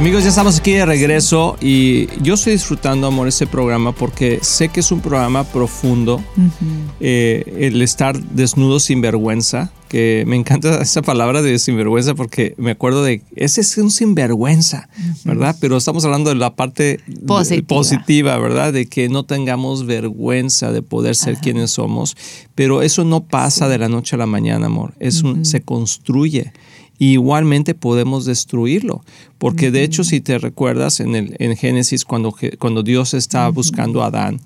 Amigos, 0.00 0.22
ya 0.22 0.30
estamos 0.30 0.58
aquí 0.58 0.72
de 0.72 0.86
regreso 0.86 1.58
y 1.60 2.08
yo 2.22 2.32
estoy 2.32 2.54
disfrutando, 2.54 3.06
amor, 3.06 3.28
ese 3.28 3.46
programa 3.46 3.92
porque 3.92 4.38
sé 4.40 4.70
que 4.70 4.80
es 4.80 4.90
un 4.92 5.02
programa 5.02 5.44
profundo. 5.44 6.24
Eh, 7.00 7.68
el 7.68 7.82
estar 7.82 8.18
desnudo 8.18 8.80
sin 8.80 9.02
vergüenza, 9.02 9.70
que 9.88 10.24
me 10.26 10.36
encanta 10.36 10.76
esa 10.80 11.02
palabra 11.02 11.42
de 11.42 11.58
sinvergüenza 11.58 12.14
porque 12.14 12.54
me 12.56 12.70
acuerdo 12.70 13.04
de, 13.04 13.22
ese 13.36 13.60
es 13.60 13.76
un 13.76 13.90
sinvergüenza, 13.90 14.88
¿verdad? 15.24 15.54
Pero 15.60 15.76
estamos 15.76 16.02
hablando 16.06 16.30
de 16.30 16.36
la 16.36 16.56
parte 16.56 17.00
positiva. 17.66 18.38
¿verdad? 18.38 18.72
De 18.72 18.86
que 18.86 19.10
no 19.10 19.24
tengamos 19.24 19.84
vergüenza 19.84 20.72
de 20.72 20.80
poder 20.80 21.14
ser 21.14 21.36
quienes 21.36 21.72
somos, 21.72 22.16
pero 22.54 22.80
eso 22.80 23.04
no 23.04 23.20
pasa 23.20 23.68
de 23.68 23.76
la 23.76 23.90
noche 23.90 24.16
a 24.16 24.18
la 24.18 24.26
mañana, 24.26 24.64
amor, 24.64 24.94
es 24.98 25.22
se 25.42 25.60
construye 25.60 26.54
igualmente 27.00 27.74
podemos 27.74 28.26
destruirlo. 28.26 29.02
Porque 29.38 29.70
de 29.70 29.82
hecho, 29.82 30.04
si 30.04 30.20
te 30.20 30.38
recuerdas 30.38 31.00
en, 31.00 31.16
el, 31.16 31.34
en 31.38 31.56
Génesis, 31.56 32.04
cuando, 32.04 32.34
cuando 32.58 32.82
Dios 32.82 33.14
está 33.14 33.48
buscando 33.48 34.02
a 34.02 34.06
Adán 34.06 34.40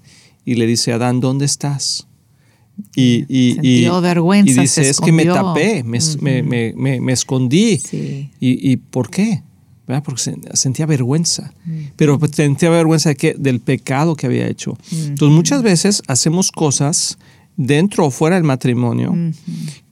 y 0.44 0.54
le 0.54 0.66
dice, 0.66 0.92
Adán, 0.92 1.20
¿dónde 1.20 1.44
estás? 1.44 2.06
Y, 2.96 3.24
y, 3.28 3.58
y, 3.62 3.88
vergüenza, 4.00 4.52
y 4.52 4.62
dice, 4.62 4.88
es 4.88 5.00
que 5.00 5.12
me 5.12 5.24
tapé, 5.26 5.84
me, 5.84 5.98
me, 6.42 6.72
me, 6.74 7.00
me 7.00 7.12
escondí. 7.12 7.80
¿Y, 7.92 8.30
¿Y, 8.40 8.76
por 8.76 9.10
qué? 9.10 9.42
Porque 10.04 10.34
sentía 10.54 10.86
vergüenza. 10.86 11.52
Pero 11.96 12.18
sentía 12.32 12.70
vergüenza 12.70 13.10
de 13.10 13.16
qué? 13.16 13.34
del 13.38 13.60
pecado 13.60 14.16
que 14.16 14.26
había 14.26 14.48
hecho. 14.48 14.76
Entonces 14.92 15.34
muchas 15.34 15.62
veces 15.62 16.02
hacemos 16.06 16.50
cosas 16.50 17.18
dentro 17.56 18.06
o 18.06 18.10
fuera 18.10 18.36
del 18.36 18.44
matrimonio 18.44 19.14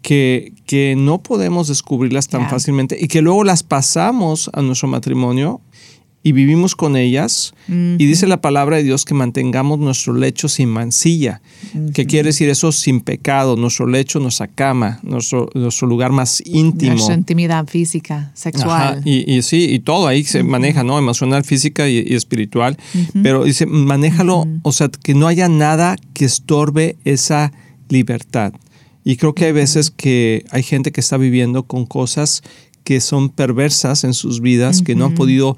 que, 0.02 0.52
que 0.66 0.94
no 0.96 1.22
podemos 1.22 1.68
descubrirlas 1.68 2.28
tan 2.28 2.48
fácilmente 2.48 2.96
y 3.00 3.08
que 3.08 3.22
luego 3.22 3.44
las 3.44 3.62
pasamos 3.62 4.50
a 4.52 4.62
nuestro 4.62 4.88
matrimonio 4.88 5.60
y 6.22 6.32
vivimos 6.32 6.76
con 6.76 6.96
ellas. 6.96 7.52
Y 7.68 8.04
dice 8.06 8.26
la 8.26 8.40
palabra 8.40 8.76
de 8.76 8.82
Dios 8.84 9.04
que 9.04 9.14
mantengamos 9.14 9.78
nuestro 9.78 10.14
lecho 10.14 10.48
sin 10.48 10.68
mancilla. 10.68 11.40
¿Qué 11.94 12.06
quiere 12.06 12.28
decir 12.28 12.48
eso? 12.48 12.70
Sin 12.70 13.00
pecado, 13.00 13.56
nuestro 13.56 13.86
lecho, 13.86 14.20
nuestra 14.20 14.46
cama, 14.46 15.00
nuestro, 15.02 15.50
nuestro 15.54 15.88
lugar 15.88 16.12
más 16.12 16.42
íntimo. 16.44 16.92
Nuestra 16.92 17.14
intimidad 17.14 17.66
física, 17.66 18.30
sexual. 18.34 19.02
Y, 19.04 19.42
sí, 19.42 19.68
y 19.70 19.80
todo 19.80 20.06
ahí 20.06 20.22
se 20.24 20.42
maneja, 20.42 20.84
¿no? 20.84 20.98
Emocional, 20.98 21.44
física 21.44 21.88
y, 21.88 21.98
espiritual. 22.14 22.76
Pero 23.22 23.44
dice, 23.44 23.66
manéjalo, 23.66 24.46
o 24.62 24.72
sea, 24.72 24.88
que 24.88 25.14
no 25.14 25.26
haya 25.26 25.48
nada 25.48 25.96
que 26.14 26.24
estorbe 26.24 26.96
esa 27.04 27.52
libertad. 27.88 28.52
Y 29.04 29.16
creo 29.16 29.34
que 29.34 29.46
hay 29.46 29.52
veces 29.52 29.90
que 29.90 30.44
hay 30.50 30.62
gente 30.62 30.92
que 30.92 31.00
está 31.00 31.16
viviendo 31.16 31.64
con 31.64 31.86
cosas 31.86 32.42
que 32.84 33.00
son 33.00 33.28
perversas 33.28 34.04
en 34.04 34.14
sus 34.14 34.40
vidas, 34.40 34.82
que 34.82 34.94
no 34.94 35.06
han 35.06 35.14
podido 35.14 35.56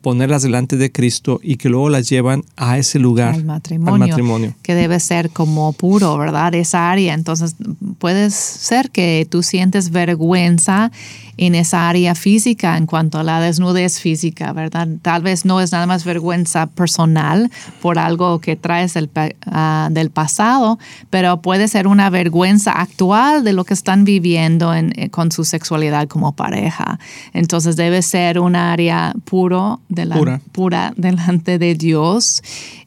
ponerlas 0.00 0.42
delante 0.42 0.76
de 0.76 0.90
Cristo 0.90 1.40
y 1.42 1.56
que 1.56 1.68
luego 1.68 1.88
las 1.88 2.08
llevan 2.08 2.44
a 2.56 2.78
ese 2.78 2.98
lugar, 2.98 3.34
al 3.34 3.44
matrimonio, 3.44 4.54
que 4.62 4.74
debe 4.74 4.98
ser 5.00 5.30
como 5.30 5.72
puro, 5.72 6.16
¿verdad? 6.18 6.54
Esa 6.54 6.90
área. 6.90 7.14
Entonces, 7.14 7.54
puede 7.98 8.30
ser 8.30 8.90
que 8.90 9.26
tú 9.30 9.42
sientes 9.42 9.90
vergüenza 9.90 10.90
en 11.36 11.54
esa 11.54 11.88
área 11.88 12.14
física 12.14 12.76
en 12.76 12.86
cuanto 12.86 13.18
a 13.18 13.22
la 13.22 13.40
desnudez 13.40 14.00
física, 14.00 14.52
¿verdad? 14.52 14.88
Tal 15.02 15.22
vez 15.22 15.44
no 15.44 15.60
es 15.60 15.72
nada 15.72 15.86
más 15.86 16.04
vergüenza 16.04 16.66
personal 16.66 17.50
por 17.82 17.98
algo 17.98 18.40
que 18.40 18.56
traes 18.56 18.94
del, 18.94 19.10
ah, 19.46 19.88
del 19.90 20.10
pasado, 20.10 20.78
pero 21.10 21.42
puede 21.42 21.68
ser 21.68 21.86
una 21.86 22.10
vergüenza 22.10 22.72
actual 22.72 23.44
de 23.44 23.52
lo 23.52 23.64
que 23.64 23.74
están 23.74 24.04
viviendo 24.04 24.74
eh, 24.74 25.10
con 25.10 25.30
su 25.32 25.44
sexualidad 25.44 26.08
como 26.08 26.32
pareja. 26.32 26.98
Entonces 27.32 27.76
debe 27.76 28.02
ser 28.02 28.38
un 28.38 28.56
área 28.56 29.14
puro 29.24 29.80
de 29.88 30.06
la, 30.06 30.40
pura 30.52 30.92
delante 30.96 31.58
de 31.58 31.74
Dios 31.74 32.42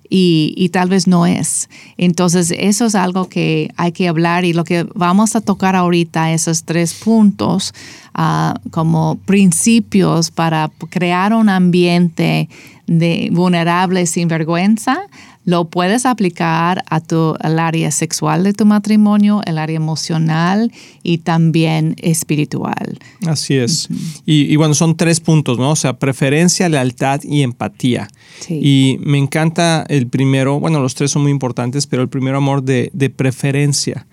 y, 0.10 0.70
tal 0.70 0.90
vez 0.90 1.08
no 1.08 1.26
es. 1.26 1.70
Entonces, 1.98 2.54
eso 2.58 2.86
es 2.86 2.96
algo 2.96 3.30
que 3.30 3.72
hay 3.78 3.92
que 3.92 4.08
hablar 4.08 4.44
y 4.44 4.54
lo 4.54 4.64
que 4.64 4.88
vamos 4.96 5.36
a 5.36 5.42
tocar 5.42 5.76
ahorita, 5.76 6.32
esos 6.34 6.64
tres 6.64 6.94
puntos 6.96 7.74
ah, 8.14 8.56
como 8.72 9.20
principios 9.26 10.32
para 10.32 10.72
crear 10.90 11.34
un 11.34 11.50
ambiente 11.50 12.50
de 12.88 13.30
vulnerable 13.32 14.08
sin 14.08 14.28
vergüenza 14.28 15.00
lo 15.46 15.66
puedes 15.66 16.06
aplicar 16.06 16.84
a 16.90 17.00
tu, 17.00 17.36
al 17.40 17.60
área 17.60 17.92
sexual 17.92 18.44
de 18.44 18.54
tu 18.54 18.66
matrimonio, 18.66 19.42
el 19.46 19.58
área 19.58 19.78
emocional 19.78 20.72
y 21.02 21.20
también 21.20 21.96
espiritual. 21.98 23.00
Así 23.26 23.56
es. 23.56 23.90
y, 24.26 24.56
bueno, 24.58 24.74
son 24.74 24.96
tres 24.96 25.20
puntos, 25.20 25.58
¿no? 25.58 25.72
O 25.72 25.76
sea, 25.76 25.94
preferencia, 25.98 26.70
lealtad 26.70 27.22
y 27.24 27.42
empatía. 27.42 28.08
Y 28.50 28.98
me 29.02 29.18
encanta 29.18 29.86
el 29.90 30.08
primero, 30.08 30.60
bueno, 30.60 30.80
los 30.80 30.96
tres 30.96 31.12
son 31.12 31.24
muy 31.24 31.32
importantes, 31.32 31.88
pero 31.88 32.02
el 32.02 32.10
primero 32.10 32.38
amor 32.38 32.64
de, 32.64 32.90
preferencia. 33.16 34.06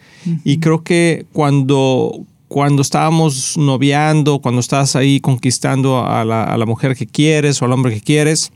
Y 0.43 0.59
creo 0.59 0.83
que 0.83 1.27
cuando, 1.33 2.25
cuando 2.49 2.83
estábamos 2.83 3.57
noviando, 3.57 4.41
cuando 4.41 4.61
estás 4.61 4.97
ahí 4.97 5.21
conquistando 5.21 6.05
a 6.05 6.25
la, 6.25 6.45
a 6.45 6.57
la 6.57 6.67
mujer 6.67 6.97
que 6.97 7.07
quieres 7.07 7.61
o 7.61 7.67
al 7.67 7.73
hombre 7.73 7.95
que 7.95 8.01
quieres, 8.01 8.53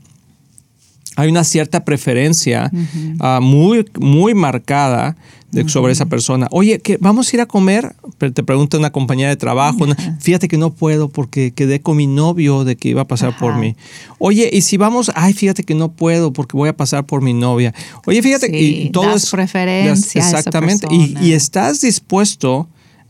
hay 1.21 1.29
una 1.29 1.43
cierta 1.43 1.85
preferencia 1.85 2.71
ah, 3.19 3.39
muy, 3.41 3.85
muy 3.99 4.33
marcada 4.33 5.15
de, 5.51 5.67
sobre 5.69 5.93
esa 5.93 6.05
persona. 6.05 6.47
Oye, 6.51 6.79
¿qué, 6.79 6.97
¿vamos 6.99 7.31
a 7.31 7.35
ir 7.35 7.41
a 7.41 7.45
comer? 7.45 7.95
Te 8.17 8.43
pregunta 8.43 8.77
una 8.77 8.91
compañera 8.91 9.29
de 9.29 9.35
trabajo. 9.35 9.85
Fíjate 10.19 10.47
que 10.47 10.57
no 10.57 10.73
puedo 10.73 11.09
porque 11.09 11.51
quedé 11.53 11.81
con 11.81 11.97
mi 11.97 12.07
novio 12.07 12.63
de 12.63 12.75
que 12.75 12.89
iba 12.89 13.01
a 13.01 13.07
pasar 13.07 13.37
por 13.37 13.55
mí. 13.57 13.75
Oye, 14.17 14.49
y 14.51 14.61
si 14.61 14.77
vamos, 14.77 15.11
ay, 15.15 15.33
fíjate 15.33 15.63
que 15.63 15.75
no 15.75 15.91
puedo 15.91 16.33
porque 16.33 16.57
voy 16.57 16.69
a 16.69 16.75
pasar 16.75 17.05
por 17.05 17.21
mi 17.21 17.33
novia. 17.33 17.73
Oye, 18.05 18.21
fíjate 18.21 18.49
que 18.49 18.61
y 18.61 18.89
todo 18.89 19.13
es 19.15 19.29
preferencia. 19.29 20.21
Exactamente. 20.21 20.87
Y, 20.89 21.17
y 21.21 21.33
estás 21.33 21.81
dispuesto 21.81 22.67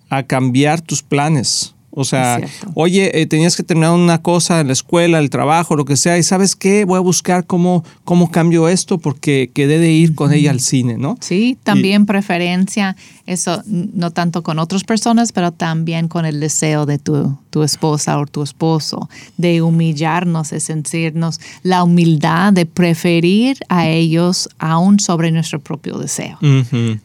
a 0.10 0.24
cambiar 0.24 0.82
tus 0.82 1.04
planes. 1.04 1.74
O 1.92 2.06
sea, 2.06 2.40
oye, 2.74 3.22
eh, 3.22 3.26
tenías 3.26 3.56
que 3.56 3.64
terminar 3.64 3.92
una 3.92 4.22
cosa 4.22 4.62
en 4.62 4.68
la 4.68 4.74
escuela, 4.74 5.20
el 5.20 5.30
trabajo, 5.30 5.76
lo 5.76 5.86
que 5.86 5.98
sea, 5.98 6.18
y 6.18 6.24
sabes 6.24 6.56
qué, 6.56 6.86
voy 6.86 6.98
a 6.98 7.02
buscar 7.02 7.46
cómo, 7.46 7.84
cómo 8.06 8.32
cambio 8.32 8.70
esto 8.70 8.98
porque 8.98 9.52
quedé 9.54 9.80
de 9.80 9.92
ir 9.92 10.16
con 10.16 10.32
ella 10.32 10.52
al 10.52 10.62
cine, 10.62 10.98
¿no? 10.98 11.18
Sí, 11.20 11.58
también 11.64 12.06
preferencia, 12.06 12.96
eso 13.26 13.62
no 13.66 14.12
tanto 14.12 14.42
con 14.42 14.60
otras 14.60 14.84
personas, 14.84 15.32
pero 15.32 15.52
también 15.52 16.08
con 16.08 16.26
el 16.26 16.40
deseo 16.40 16.86
de 16.86 16.98
tu, 16.98 17.38
tu 17.50 17.64
esposa 17.64 18.18
o 18.18 18.26
tu 18.26 18.42
esposo, 18.42 19.10
de 19.38 19.62
humillarnos, 19.62 20.50
de 20.52 20.60
sentirnos 20.60 21.40
la 21.64 21.84
humildad 21.84 22.54
de 22.54 22.66
preferir 22.66 23.58
a 23.70 23.88
ellos 23.88 24.50
aún 24.60 25.00
sobre 25.00 25.32
nuestro 25.32 25.60
propio 25.60 25.98
deseo. 25.98 26.38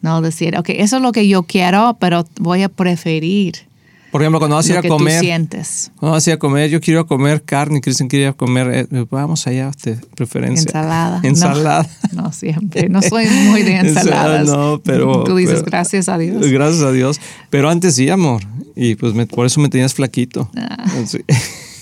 No 0.01 0.21
decir, 0.21 0.57
ok, 0.57 0.69
eso 0.69 0.97
es 0.97 1.01
lo 1.01 1.11
que 1.11 1.27
yo 1.27 1.43
quiero, 1.43 1.97
pero 1.99 2.25
voy 2.39 2.63
a 2.63 2.69
preferir 2.69 3.67
por 4.11 4.21
ejemplo, 4.21 4.39
cuando 4.39 4.55
vas 4.55 4.67
a 4.69 4.71
ir 4.71 4.77
a 4.77 4.83
comer. 4.83 5.19
sientes. 5.19 5.91
Cuando 5.97 6.13
vas 6.13 6.25
a 6.27 6.29
ir 6.29 6.33
a 6.35 6.39
comer, 6.39 6.69
yo 6.69 6.79
quiero 6.79 7.05
comer 7.05 7.43
carne, 7.43 7.81
Cristian 7.81 8.07
quiere 8.09 8.33
comer. 8.33 8.87
Eh, 8.91 9.05
vamos 9.09 9.45
allá, 9.47 9.71
de 9.83 9.97
preferencia. 10.15 10.67
Ensalada. 10.67 11.19
Ensalada. 11.23 11.89
No, 12.13 12.31
siempre. 12.31 12.89
No 12.89 13.01
soy 13.01 13.27
muy 13.27 13.63
de 13.63 13.75
ensaladas. 13.79 14.47
no, 14.47 14.81
pero. 14.83 15.23
Tú 15.23 15.35
dices 15.35 15.63
gracias 15.63 16.09
a 16.09 16.17
Dios. 16.17 16.49
Gracias 16.49 16.83
a 16.83 16.91
Dios. 16.91 17.19
Pero 17.49 17.69
antes 17.69 17.95
sí, 17.95 18.09
amor. 18.09 18.41
Y 18.75 18.95
pues 18.95 19.13
por 19.27 19.45
eso 19.45 19.59
me 19.59 19.69
tenías 19.69 19.93
flaquito. 19.93 20.49
Ah. 20.55 20.85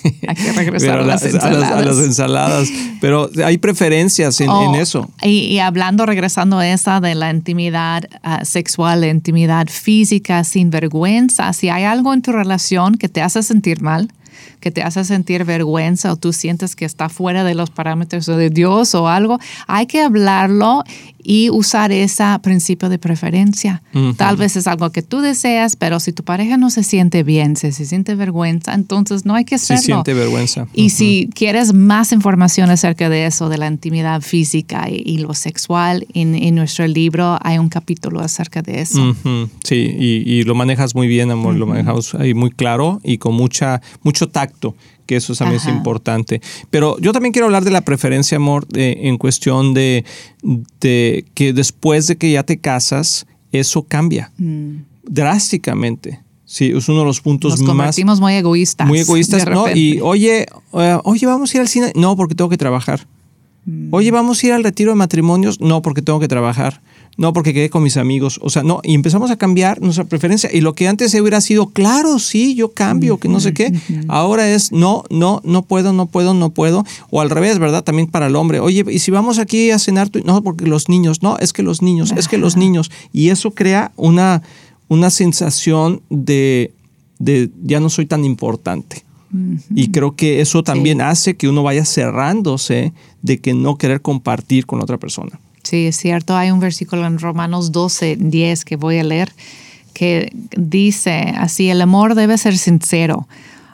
Hay 0.27 0.35
que 0.35 0.51
regresar 0.53 0.99
a, 0.99 1.03
las, 1.03 1.23
ensaladas. 1.23 2.69
Pero 3.01 3.29
hay 3.43 3.57
preferencias 3.57 4.39
en, 4.41 4.49
oh, 4.49 4.75
eso. 4.75 5.09
Y, 5.23 5.57
hablando, 5.59 6.05
regresando 6.05 6.59
a 6.59 6.67
esa 6.67 6.99
de 6.99 7.15
la 7.15 7.31
intimidad 7.31 8.07
ah, 8.23 8.45
sexual, 8.45 9.01
la 9.01 9.07
intimidad 9.07 9.67
física, 9.67 10.43
sin 10.43 10.69
vergüenza, 10.69 11.51
si 11.53 11.69
hay 11.69 11.83
algo 11.83 12.13
en 12.13 12.21
tu 12.21 12.31
relación 12.31 12.95
que 12.95 13.09
te 13.09 13.21
hace 13.21 13.41
sentir 13.43 13.81
mal, 13.81 14.11
que 14.65 14.71
te 14.71 14.81
hace 14.81 15.05
sentir 15.05 15.45
vergüenza 15.45 16.11
o 16.11 16.15
tú 16.15 16.33
sientes 16.33 16.75
que 16.75 16.85
está 16.85 17.07
fuera 17.07 17.43
de 17.43 17.53
los 17.53 17.69
parámetros 17.69 18.25
de 18.25 18.49
Dios 18.49 18.95
o 18.95 19.07
algo, 19.07 19.37
hay 19.67 19.85
que 19.85 20.01
hablarlo 20.01 20.83
y 21.25 21.49
usar 21.49 21.91
ese 21.91 22.23
principio 22.41 22.87
de 22.87 22.99
preferencia. 22.99 23.81
Tal 24.15 24.37
vez 24.37 24.55
es 24.55 24.67
algo 24.67 24.91
que 24.91 25.01
tú 25.01 25.21
deseas, 25.21 25.75
pero 25.75 25.99
si 25.99 26.13
tu 26.13 26.23
pareja 26.23 26.57
no 26.57 26.69
se 26.69 26.83
siente 26.83 27.23
bien, 27.23 27.55
si 27.55 27.71
se 27.71 27.85
siente 27.85 28.13
vergüenza, 28.13 28.73
entonces 28.75 29.25
no 29.25 29.33
hay 29.33 29.43
que 29.43 29.55
hacerlo. 29.55 29.81
Se 29.81 29.85
siente 29.85 30.13
vergüenza. 30.13 30.67
Y 30.73 30.91
si 30.91 31.29
quieres 31.33 31.73
más 31.73 32.11
información 32.11 32.69
acerca 32.69 33.09
de 33.09 33.25
eso, 33.25 33.49
de 33.49 33.57
la 33.57 33.67
intimidad 33.67 34.21
física 34.21 34.87
y, 34.89 35.17
lo 35.17 35.33
sexual, 35.33 36.05
en, 36.13 36.55
nuestro 36.55 36.85
libro 36.87 37.39
hay 37.41 37.57
un 37.57 37.69
capítulo 37.69 38.21
acerca 38.21 38.61
de 38.61 38.81
eso. 38.81 39.15
Sí, 39.63 39.75
y, 39.75 40.43
lo 40.43 40.53
manejas 40.53 40.93
muy 40.93 41.07
bien, 41.07 41.31
amor, 41.31 41.55
lo 41.55 41.65
manejamos 41.65 42.13
ahí 42.15 42.35
muy 42.35 42.51
claro 42.51 42.99
y 43.03 43.17
con 43.17 43.33
mucha, 43.33 43.81
mucho 44.03 44.27
tacto 44.29 44.54
que 45.05 45.15
eso 45.15 45.35
también 45.35 45.61
es 45.61 45.67
importante. 45.67 46.41
Pero 46.69 46.97
yo 46.99 47.11
también 47.11 47.31
quiero 47.31 47.45
hablar 47.45 47.63
de 47.63 47.71
la 47.71 47.81
preferencia, 47.81 48.37
amor, 48.37 48.65
en 48.73 49.17
cuestión 49.17 49.73
de, 49.73 50.05
que 50.79 51.53
después 51.53 52.07
de 52.07 52.17
que 52.17 52.31
ya 52.31 52.43
te 52.43 52.57
casas, 52.57 53.27
eso 53.51 53.83
cambia 53.83 54.31
mm. 54.37 54.75
drásticamente. 55.03 56.19
Sí, 56.45 56.71
es 56.75 56.87
uno 56.89 56.99
de 56.99 57.05
los 57.05 57.21
puntos 57.21 57.59
Nos 57.59 57.67
convertimos 57.67 58.19
muy 58.19 58.33
egoístas. 58.33 58.87
Muy 58.87 58.99
egoístas, 58.99 59.47
¿no? 59.49 59.69
Y 59.69 59.99
oye, 60.01 60.45
eh, 60.73 60.97
oye, 61.03 61.25
vamos 61.25 61.53
a 61.53 61.57
ir 61.57 61.61
al 61.61 61.67
cine. 61.67 61.91
No, 61.95 62.15
porque 62.15 62.35
tengo 62.35 62.49
que 62.49 62.57
trabajar. 62.57 63.07
Mm. 63.65 63.87
Oye, 63.91 64.11
vamos 64.11 64.43
a 64.43 64.47
ir 64.47 64.53
al 64.53 64.63
retiro 64.63 64.91
de 64.91 64.95
matrimonios. 64.95 65.59
No, 65.59 65.81
porque 65.81 66.03
tengo 66.03 66.19
que 66.19 66.27
trabajar 66.27 66.81
no 67.17 67.31
porque 67.33 67.53
quedé 67.53 67.69
con 67.69 67.83
mis 67.83 67.97
amigos, 67.97 68.39
o 68.41 68.49
sea, 68.49 68.63
no, 68.63 68.81
y 68.83 68.93
empezamos 68.93 69.31
a 69.31 69.37
cambiar 69.37 69.81
nuestra 69.81 70.03
preferencia. 70.03 70.49
Y 70.51 70.61
lo 70.61 70.75
que 70.75 70.87
antes 70.87 71.13
hubiera 71.13 71.39
sido, 71.39 71.67
claro, 71.67 72.19
sí, 72.19 72.55
yo 72.55 72.71
cambio, 72.71 73.17
que 73.17 73.29
no 73.29 73.39
sé 73.39 73.53
qué, 73.53 73.73
ahora 74.07 74.49
es, 74.49 74.71
no, 74.71 75.03
no, 75.09 75.41
no 75.43 75.61
puedo, 75.61 75.93
no 75.93 76.07
puedo, 76.07 76.33
no 76.33 76.49
puedo, 76.49 76.85
o 77.09 77.21
al 77.21 77.29
revés, 77.29 77.59
¿verdad? 77.59 77.83
También 77.83 78.07
para 78.07 78.27
el 78.27 78.35
hombre, 78.35 78.59
oye, 78.59 78.83
y 78.89 78.99
si 78.99 79.11
vamos 79.11 79.39
aquí 79.39 79.71
a 79.71 79.79
cenar, 79.79 80.09
no, 80.25 80.43
porque 80.43 80.65
los 80.65 80.89
niños, 80.89 81.23
no, 81.23 81.37
es 81.37 81.53
que 81.53 81.63
los 81.63 81.81
niños, 81.81 82.13
es 82.17 82.27
que 82.27 82.37
los 82.37 82.57
niños, 82.57 82.91
y 83.13 83.29
eso 83.29 83.51
crea 83.51 83.91
una, 83.95 84.41
una 84.89 85.09
sensación 85.09 86.01
de, 86.09 86.73
de 87.19 87.49
ya 87.63 87.79
no 87.79 87.89
soy 87.89 88.05
tan 88.05 88.25
importante. 88.25 89.03
Y 89.73 89.91
creo 89.91 90.15
que 90.15 90.39
eso 90.39 90.63
también 90.63 91.01
hace 91.01 91.35
que 91.35 91.49
uno 91.49 91.61
vaya 91.61 91.83
cerrándose 91.83 92.93
de 93.21 93.39
que 93.39 93.53
no 93.53 93.77
querer 93.77 94.01
compartir 94.01 94.65
con 94.65 94.81
otra 94.81 94.97
persona. 94.97 95.41
Sí, 95.65 95.87
es 95.87 95.97
cierto. 95.97 96.37
Hay 96.37 96.51
un 96.51 96.59
versículo 96.59 97.05
en 97.05 97.19
Romanos 97.19 97.71
12, 97.71 98.17
10 98.19 98.65
que 98.65 98.75
voy 98.75 98.99
a 98.99 99.03
leer 99.03 99.33
que 99.95 100.29
dice 100.57 101.33
así, 101.37 101.69
el 101.69 101.81
amor 101.81 102.13
debe 102.13 102.37
ser 102.37 102.57
sincero. 102.57 103.27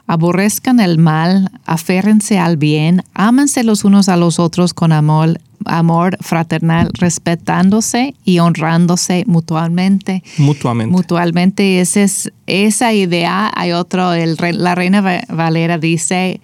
Aborrezcan 0.06 0.80
el 0.80 0.98
mal, 0.98 1.50
aférrense 1.66 2.38
al 2.38 2.56
bien, 2.56 3.02
ámense 3.12 3.64
los 3.64 3.84
unos 3.84 4.08
a 4.08 4.16
los 4.16 4.38
otros 4.38 4.72
con 4.72 4.92
amor, 4.92 5.40
amor 5.64 6.16
fraternal, 6.20 6.90
respetándose 6.94 8.14
y 8.24 8.38
honrándose 8.38 9.24
mutuamente. 9.26 10.22
Mutuamente. 10.38 10.92
Mutuamente. 10.92 11.80
Esa 11.80 12.02
es 12.02 12.32
esa 12.46 12.92
idea. 12.92 13.50
Hay 13.54 13.72
otro, 13.72 14.12
el, 14.12 14.36
la 14.38 14.74
Reina 14.74 15.24
Valera 15.28 15.78
dice, 15.78 16.40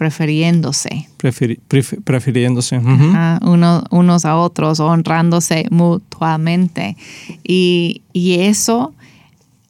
prefiriéndose. 0.00 1.06
prefiriéndose. 2.04 2.80
unos 3.90 4.24
a 4.24 4.36
otros, 4.36 4.80
honrándose 4.80 5.66
mutuamente. 5.70 6.96
Y, 7.44 8.00
y 8.14 8.40
eso 8.40 8.94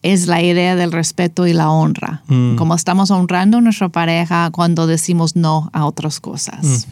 es 0.03 0.27
la 0.27 0.43
idea 0.43 0.77
del 0.77 0.93
respeto 0.93 1.47
y 1.47 1.53
la 1.53 1.71
honra. 1.71 2.23
Mm. 2.29 2.57
Como 2.57 2.75
estamos 2.75 3.11
honrando 3.11 3.59
a 3.59 3.61
nuestra 3.61 3.91
pareja 3.91 4.51
cuando 4.51 4.87
decimos 4.87 5.37
no 5.37 5.69
a 5.73 5.85
otras 5.85 6.21
cosas. 6.21 6.89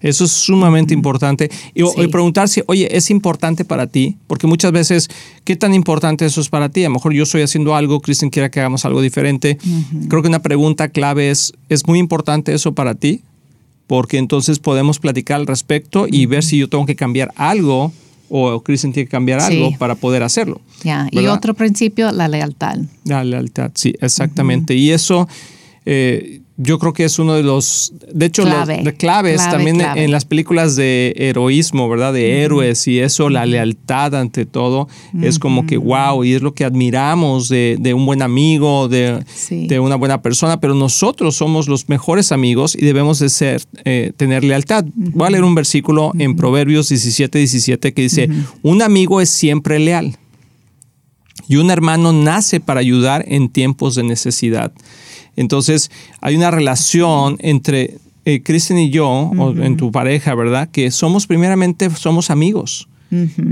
Eso 0.00 0.24
es 0.24 0.30
sumamente 0.30 0.94
importante. 0.94 1.50
Y, 1.74 1.82
preguntarse, 2.08 2.62
oye, 2.66 2.96
¿es 2.96 3.10
importante 3.10 3.64
para 3.64 3.88
ti? 3.88 4.16
Porque 4.28 4.46
muchas 4.46 4.70
veces, 4.70 5.08
¿qué 5.42 5.56
tan 5.56 5.74
importante 5.74 6.24
eso 6.26 6.40
es 6.40 6.48
para 6.48 6.68
ti? 6.68 6.84
A 6.84 6.88
lo 6.88 6.94
mejor 6.94 7.12
yo 7.12 7.24
estoy 7.24 7.42
haciendo 7.42 7.74
algo, 7.74 8.00
Kristen 8.00 8.30
quiere 8.30 8.50
que 8.50 8.60
hagamos 8.60 8.84
algo 8.84 9.00
diferente. 9.00 9.58
Creo 10.08 10.22
que 10.22 10.28
una 10.28 10.42
pregunta 10.42 10.88
clave 10.88 11.30
es, 11.30 11.54
¿es 11.68 11.86
muy 11.86 11.98
importante 11.98 12.54
eso 12.54 12.72
para 12.72 12.94
ti? 12.94 13.22
porque 13.86 14.16
entonces 14.16 14.58
podemos 14.60 14.98
platicar 14.98 15.40
al 15.40 15.46
respecto 15.46 16.06
y 16.08 16.24
ver 16.26 16.42
si 16.42 16.58
yo 16.58 16.68
tengo 16.70 16.86
que 16.86 16.96
cambiar 16.96 17.32
algo 17.36 17.92
o 18.28 18.62
Kristen 18.62 18.92
tiene 18.92 19.06
que 19.06 19.10
cambiar 19.10 19.40
algo 19.40 19.76
para 19.78 19.94
poder 19.94 20.22
hacerlo. 20.22 20.60
Y 21.10 21.26
otro 21.26 21.54
principio, 21.54 22.12
la 22.12 22.28
lealtad. 22.28 22.78
La 23.04 23.24
lealtad, 23.24 23.70
sí, 23.74 23.94
exactamente. 24.00 24.74
Y 24.74 24.90
eso, 24.90 25.28
eh, 25.84 26.40
yo 26.56 26.78
creo 26.78 26.92
que 26.92 27.04
es 27.04 27.18
uno 27.18 27.34
de 27.34 27.42
los, 27.42 27.92
de 28.12 28.26
hecho, 28.26 28.44
clave, 28.44 28.94
claves 28.96 29.42
también 29.50 29.80
en 29.80 30.12
las 30.12 30.24
películas 30.24 30.76
de 30.76 31.12
heroísmo, 31.16 31.88
¿verdad? 31.88 32.12
De 32.12 32.42
héroes 32.42 32.86
y 32.86 33.00
eso, 33.00 33.28
la 33.28 33.44
lealtad 33.44 34.14
ante 34.14 34.46
todo, 34.46 34.88
es 35.20 35.40
como 35.40 35.66
que 35.66 35.76
wow, 35.76 36.22
y 36.22 36.34
es 36.34 36.42
lo 36.42 36.54
que 36.54 36.64
admiramos 36.64 37.48
de, 37.48 37.92
un 37.94 38.06
buen 38.06 38.22
amigo, 38.22 38.88
de, 38.88 39.24
de, 39.50 39.80
una 39.80 39.96
buena 39.96 40.22
persona, 40.22 40.60
pero 40.60 40.74
nosotros 40.74 41.34
somos 41.34 41.66
los 41.66 41.88
mejores 41.88 42.30
amigos 42.30 42.76
y 42.76 42.84
debemos 42.84 43.18
de 43.18 43.30
ser, 43.30 43.62
eh, 43.84 44.12
tener 44.16 44.44
lealtad. 44.44 44.84
Voy 44.94 45.26
a 45.26 45.30
leer 45.30 45.44
un 45.44 45.56
versículo 45.56 46.12
en 46.18 46.36
Proverbios 46.36 46.88
17, 46.88 47.38
17 47.38 47.92
que 47.92 48.02
dice, 48.02 48.28
un 48.62 48.80
amigo 48.80 49.20
es 49.20 49.28
siempre 49.28 49.80
leal 49.80 50.16
y 51.48 51.56
un 51.56 51.70
hermano 51.70 52.12
nace 52.12 52.60
para 52.60 52.80
ayudar 52.80 53.24
en 53.28 53.48
tiempos 53.48 53.96
de 53.96 54.04
necesidad. 54.04 54.72
Entonces, 55.36 55.90
hay 56.20 56.36
una 56.36 56.50
relación 56.50 57.36
entre 57.40 57.98
eh, 58.24 58.42
Kristen 58.42 58.78
y 58.78 58.90
yo, 58.90 59.08
o 59.08 59.50
en 59.52 59.76
tu 59.76 59.92
pareja, 59.92 60.34
¿verdad? 60.34 60.68
Que 60.70 60.90
somos 60.90 61.26
primeramente, 61.26 61.90
somos 61.90 62.30
amigos. 62.30 62.88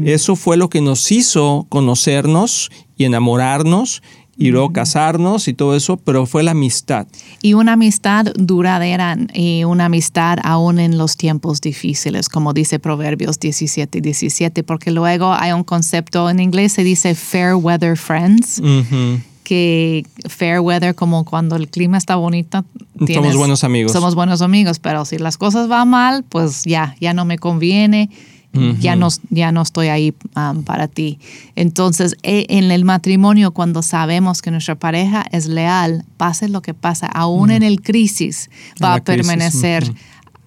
Eso 0.04 0.34
fue 0.34 0.56
lo 0.56 0.68
que 0.68 0.80
nos 0.80 1.12
hizo 1.12 1.66
conocernos 1.68 2.72
y 2.96 3.04
enamorarnos 3.04 4.02
y 4.36 4.50
luego 4.50 4.72
casarnos 4.72 5.46
y 5.46 5.54
todo 5.54 5.76
eso, 5.76 5.98
pero 5.98 6.26
fue 6.26 6.42
la 6.42 6.52
amistad. 6.52 7.06
Y 7.42 7.54
una 7.54 7.74
amistad 7.74 8.26
duradera 8.34 9.16
y 9.32 9.64
una 9.64 9.84
amistad 9.84 10.38
aún 10.42 10.80
en 10.80 10.98
los 10.98 11.16
tiempos 11.16 11.60
difíciles, 11.60 12.28
como 12.28 12.52
dice 12.52 12.78
Proverbios 12.78 13.38
17 13.38 13.98
y 13.98 14.00
17, 14.00 14.62
porque 14.64 14.90
luego 14.90 15.32
hay 15.32 15.52
un 15.52 15.64
concepto 15.64 16.28
en 16.30 16.40
inglés, 16.40 16.72
se 16.72 16.82
dice 16.82 17.14
fair 17.14 17.54
weather 17.54 17.96
friends 17.96 18.60
que 19.42 20.06
fair 20.28 20.60
weather, 20.60 20.94
como 20.94 21.24
cuando 21.24 21.56
el 21.56 21.68
clima 21.68 21.98
está 21.98 22.16
bonito. 22.16 22.64
somos 23.12 23.36
buenos 23.36 23.64
amigos. 23.64 23.92
Somos 23.92 24.14
buenos 24.14 24.42
amigos, 24.42 24.78
pero 24.78 25.04
si 25.04 25.18
las 25.18 25.36
cosas 25.38 25.68
van 25.68 25.88
mal, 25.88 26.24
pues 26.28 26.62
ya, 26.64 26.96
ya 27.00 27.12
no 27.14 27.24
me 27.24 27.38
conviene. 27.38 28.10
Ya, 28.80 28.96
no, 28.96 29.08
ya 29.30 29.50
no 29.50 29.62
estoy 29.62 29.88
ahí 29.88 30.14
um, 30.36 30.62
para 30.62 30.86
ti. 30.86 31.18
Entonces, 31.56 32.16
e, 32.22 32.44
en 32.50 32.70
el 32.70 32.84
matrimonio, 32.84 33.52
cuando 33.52 33.80
sabemos 33.80 34.42
que 34.42 34.50
nuestra 34.50 34.74
pareja 34.74 35.24
es 35.32 35.46
leal, 35.46 36.04
pase 36.18 36.50
lo 36.50 36.60
que 36.60 36.74
pase, 36.74 37.06
aún 37.14 37.50
en 37.50 37.62
el 37.62 37.80
crisis, 37.80 38.50
va 38.82 38.96
a 38.96 39.02
permanecer 39.02 39.90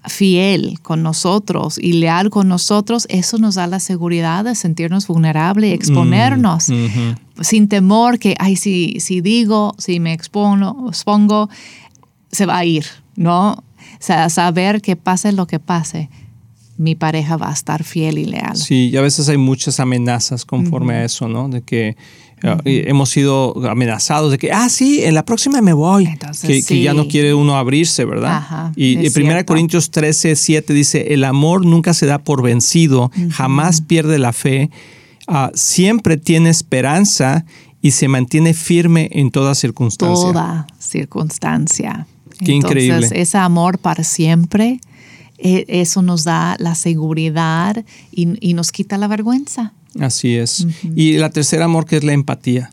fiel 0.07 0.79
con 0.81 1.03
nosotros 1.03 1.77
y 1.77 1.93
leal 1.93 2.29
con 2.29 2.47
nosotros, 2.47 3.07
eso 3.09 3.37
nos 3.37 3.55
da 3.55 3.67
la 3.67 3.79
seguridad 3.79 4.43
de 4.43 4.55
sentirnos 4.55 5.07
vulnerables 5.07 5.71
y 5.71 5.73
exponernos 5.73 6.67
sin 7.41 7.67
temor 7.67 8.19
que, 8.19 8.35
ay, 8.39 8.55
si, 8.55 8.99
si 8.99 9.21
digo, 9.21 9.75
si 9.77 9.99
me 9.99 10.13
expongo, 10.13 10.89
expongo, 10.89 11.49
se 12.31 12.45
va 12.45 12.57
a 12.57 12.65
ir, 12.65 12.85
¿no? 13.15 13.51
O 13.51 13.63
sea, 13.99 14.29
saber 14.29 14.81
que 14.81 14.95
pase 14.95 15.31
lo 15.31 15.47
que 15.47 15.59
pase, 15.59 16.09
mi 16.77 16.95
pareja 16.95 17.37
va 17.37 17.49
a 17.49 17.53
estar 17.53 17.83
fiel 17.83 18.17
y 18.17 18.25
leal. 18.25 18.57
Sí, 18.57 18.89
y 18.89 18.97
a 18.97 19.01
veces 19.01 19.29
hay 19.29 19.37
muchas 19.37 19.79
amenazas 19.79 20.45
conforme 20.45 20.95
a 20.95 21.05
eso, 21.05 21.27
¿no? 21.27 21.47
De 21.47 21.61
que 21.61 21.95
hemos 22.41 23.09
sido 23.09 23.55
amenazados 23.67 24.31
de 24.31 24.37
que, 24.37 24.51
ah, 24.51 24.69
sí, 24.69 25.03
en 25.03 25.15
la 25.15 25.25
próxima 25.25 25.61
me 25.61 25.73
voy. 25.73 26.07
que, 26.41 26.81
ya 26.81 26.93
no 26.93 27.07
quiere 27.07 27.33
uno 27.33 27.57
abrirse, 27.57 28.05
¿verdad? 28.05 28.71
y 28.75 29.05
en 29.05 29.31
1 29.31 29.45
Corintios 29.45 29.91
13, 29.91 30.35
7 30.35 30.73
dice, 30.73 31.13
el 31.13 31.23
amor 31.23 31.65
nunca 31.65 31.93
se 31.93 32.05
da 32.05 32.19
por 32.19 32.43
vencido, 32.43 33.11
jamás 33.31 33.81
pierde 33.81 34.19
la 34.19 34.33
fe, 34.33 34.69
ah, 35.27 35.51
siempre 35.53 36.17
tiene 36.17 36.49
esperanza 36.49 37.45
y 37.81 37.91
se 37.91 38.07
mantiene 38.07 38.53
firme 38.53 39.09
en 39.11 39.31
toda 39.31 39.55
circunstancia. 39.55 40.31
Toda 40.31 40.67
circunstancia. 40.79 42.07
Qué 42.43 42.51
increíble. 42.51 43.09
Ese 43.13 43.37
amor 43.37 43.77
para 43.79 44.03
siempre, 44.03 44.79
e, 45.37 45.65
eso 45.67 46.01
nos 46.01 46.23
da 46.23 46.55
la 46.59 46.75
seguridad 46.75 47.85
y 48.11 48.53
nos 48.53 48.71
quita 48.71 48.97
la 48.97 49.07
vergüenza. 49.07 49.73
Así 49.99 50.35
es. 50.35 50.67
Y 50.95 51.17
la 51.17 51.29
tercera 51.29 51.65
amor 51.65 51.85
que 51.85 51.97
es 51.97 52.03
la 52.03 52.13
empatía. 52.13 52.71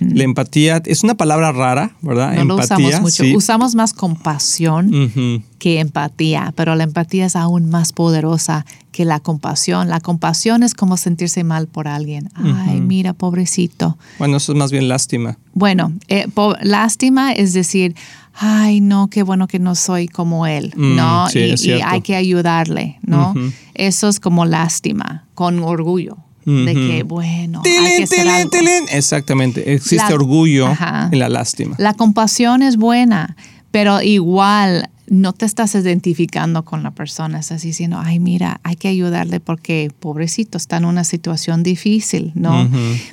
La 0.00 0.24
empatía 0.24 0.82
es 0.84 1.04
una 1.04 1.14
palabra 1.14 1.52
rara, 1.52 1.92
¿verdad? 2.00 2.34
No 2.36 2.44
lo 2.44 2.56
usamos 2.56 3.00
mucho. 3.00 3.24
Usamos 3.34 3.74
más 3.74 3.92
compasión 3.92 5.42
que 5.58 5.80
empatía, 5.80 6.52
pero 6.56 6.74
la 6.74 6.84
empatía 6.84 7.26
es 7.26 7.36
aún 7.36 7.68
más 7.68 7.92
poderosa 7.92 8.64
que 8.92 9.04
la 9.04 9.20
compasión. 9.20 9.88
La 9.88 10.00
compasión 10.00 10.62
es 10.62 10.74
como 10.74 10.96
sentirse 10.96 11.44
mal 11.44 11.66
por 11.66 11.88
alguien. 11.88 12.30
Ay, 12.34 12.80
mira, 12.80 13.12
pobrecito. 13.12 13.98
Bueno, 14.18 14.38
eso 14.38 14.52
es 14.52 14.58
más 14.58 14.70
bien 14.70 14.88
lástima. 14.88 15.38
Bueno, 15.52 15.92
eh, 16.08 16.26
lástima 16.62 17.32
es 17.32 17.52
decir, 17.52 17.94
ay, 18.34 18.80
no, 18.80 19.08
qué 19.08 19.22
bueno 19.22 19.48
que 19.48 19.58
no 19.58 19.74
soy 19.74 20.08
como 20.08 20.46
él, 20.46 20.72
mm, 20.76 20.96
¿no? 20.96 21.26
y, 21.34 21.70
hay 21.82 22.00
que 22.02 22.16
ayudarle, 22.16 22.98
¿no? 23.02 23.34
Eso 23.74 24.08
es 24.08 24.20
como 24.20 24.44
lástima, 24.44 25.26
con 25.34 25.58
orgullo 25.60 26.25
de 26.46 26.74
que, 26.74 27.02
bueno, 27.02 27.62
hay 27.64 28.04
que 28.04 28.86
Exactamente, 28.92 29.74
existe 29.74 30.14
orgullo 30.14 30.68
en 31.10 31.18
la 31.18 31.28
lástima. 31.28 31.74
La 31.78 31.94
compasión 31.94 32.62
es 32.62 32.76
buena, 32.76 33.36
pero 33.72 34.00
igual 34.00 34.88
no 35.08 35.32
te 35.32 35.44
estás 35.44 35.74
identificando 35.74 36.64
con 36.64 36.82
la 36.82 36.92
persona, 36.92 37.38
estás 37.38 37.62
diciendo, 37.62 38.00
ay, 38.02 38.20
mira, 38.20 38.60
hay 38.62 38.76
que 38.76 38.88
ayudarle 38.88 39.40
porque 39.40 39.90
pobrecito 39.98 40.56
está 40.56 40.76
en 40.76 40.84
una 40.84 41.04
situación 41.04 41.62
difícil, 41.62 42.32
¿no? 42.34 42.68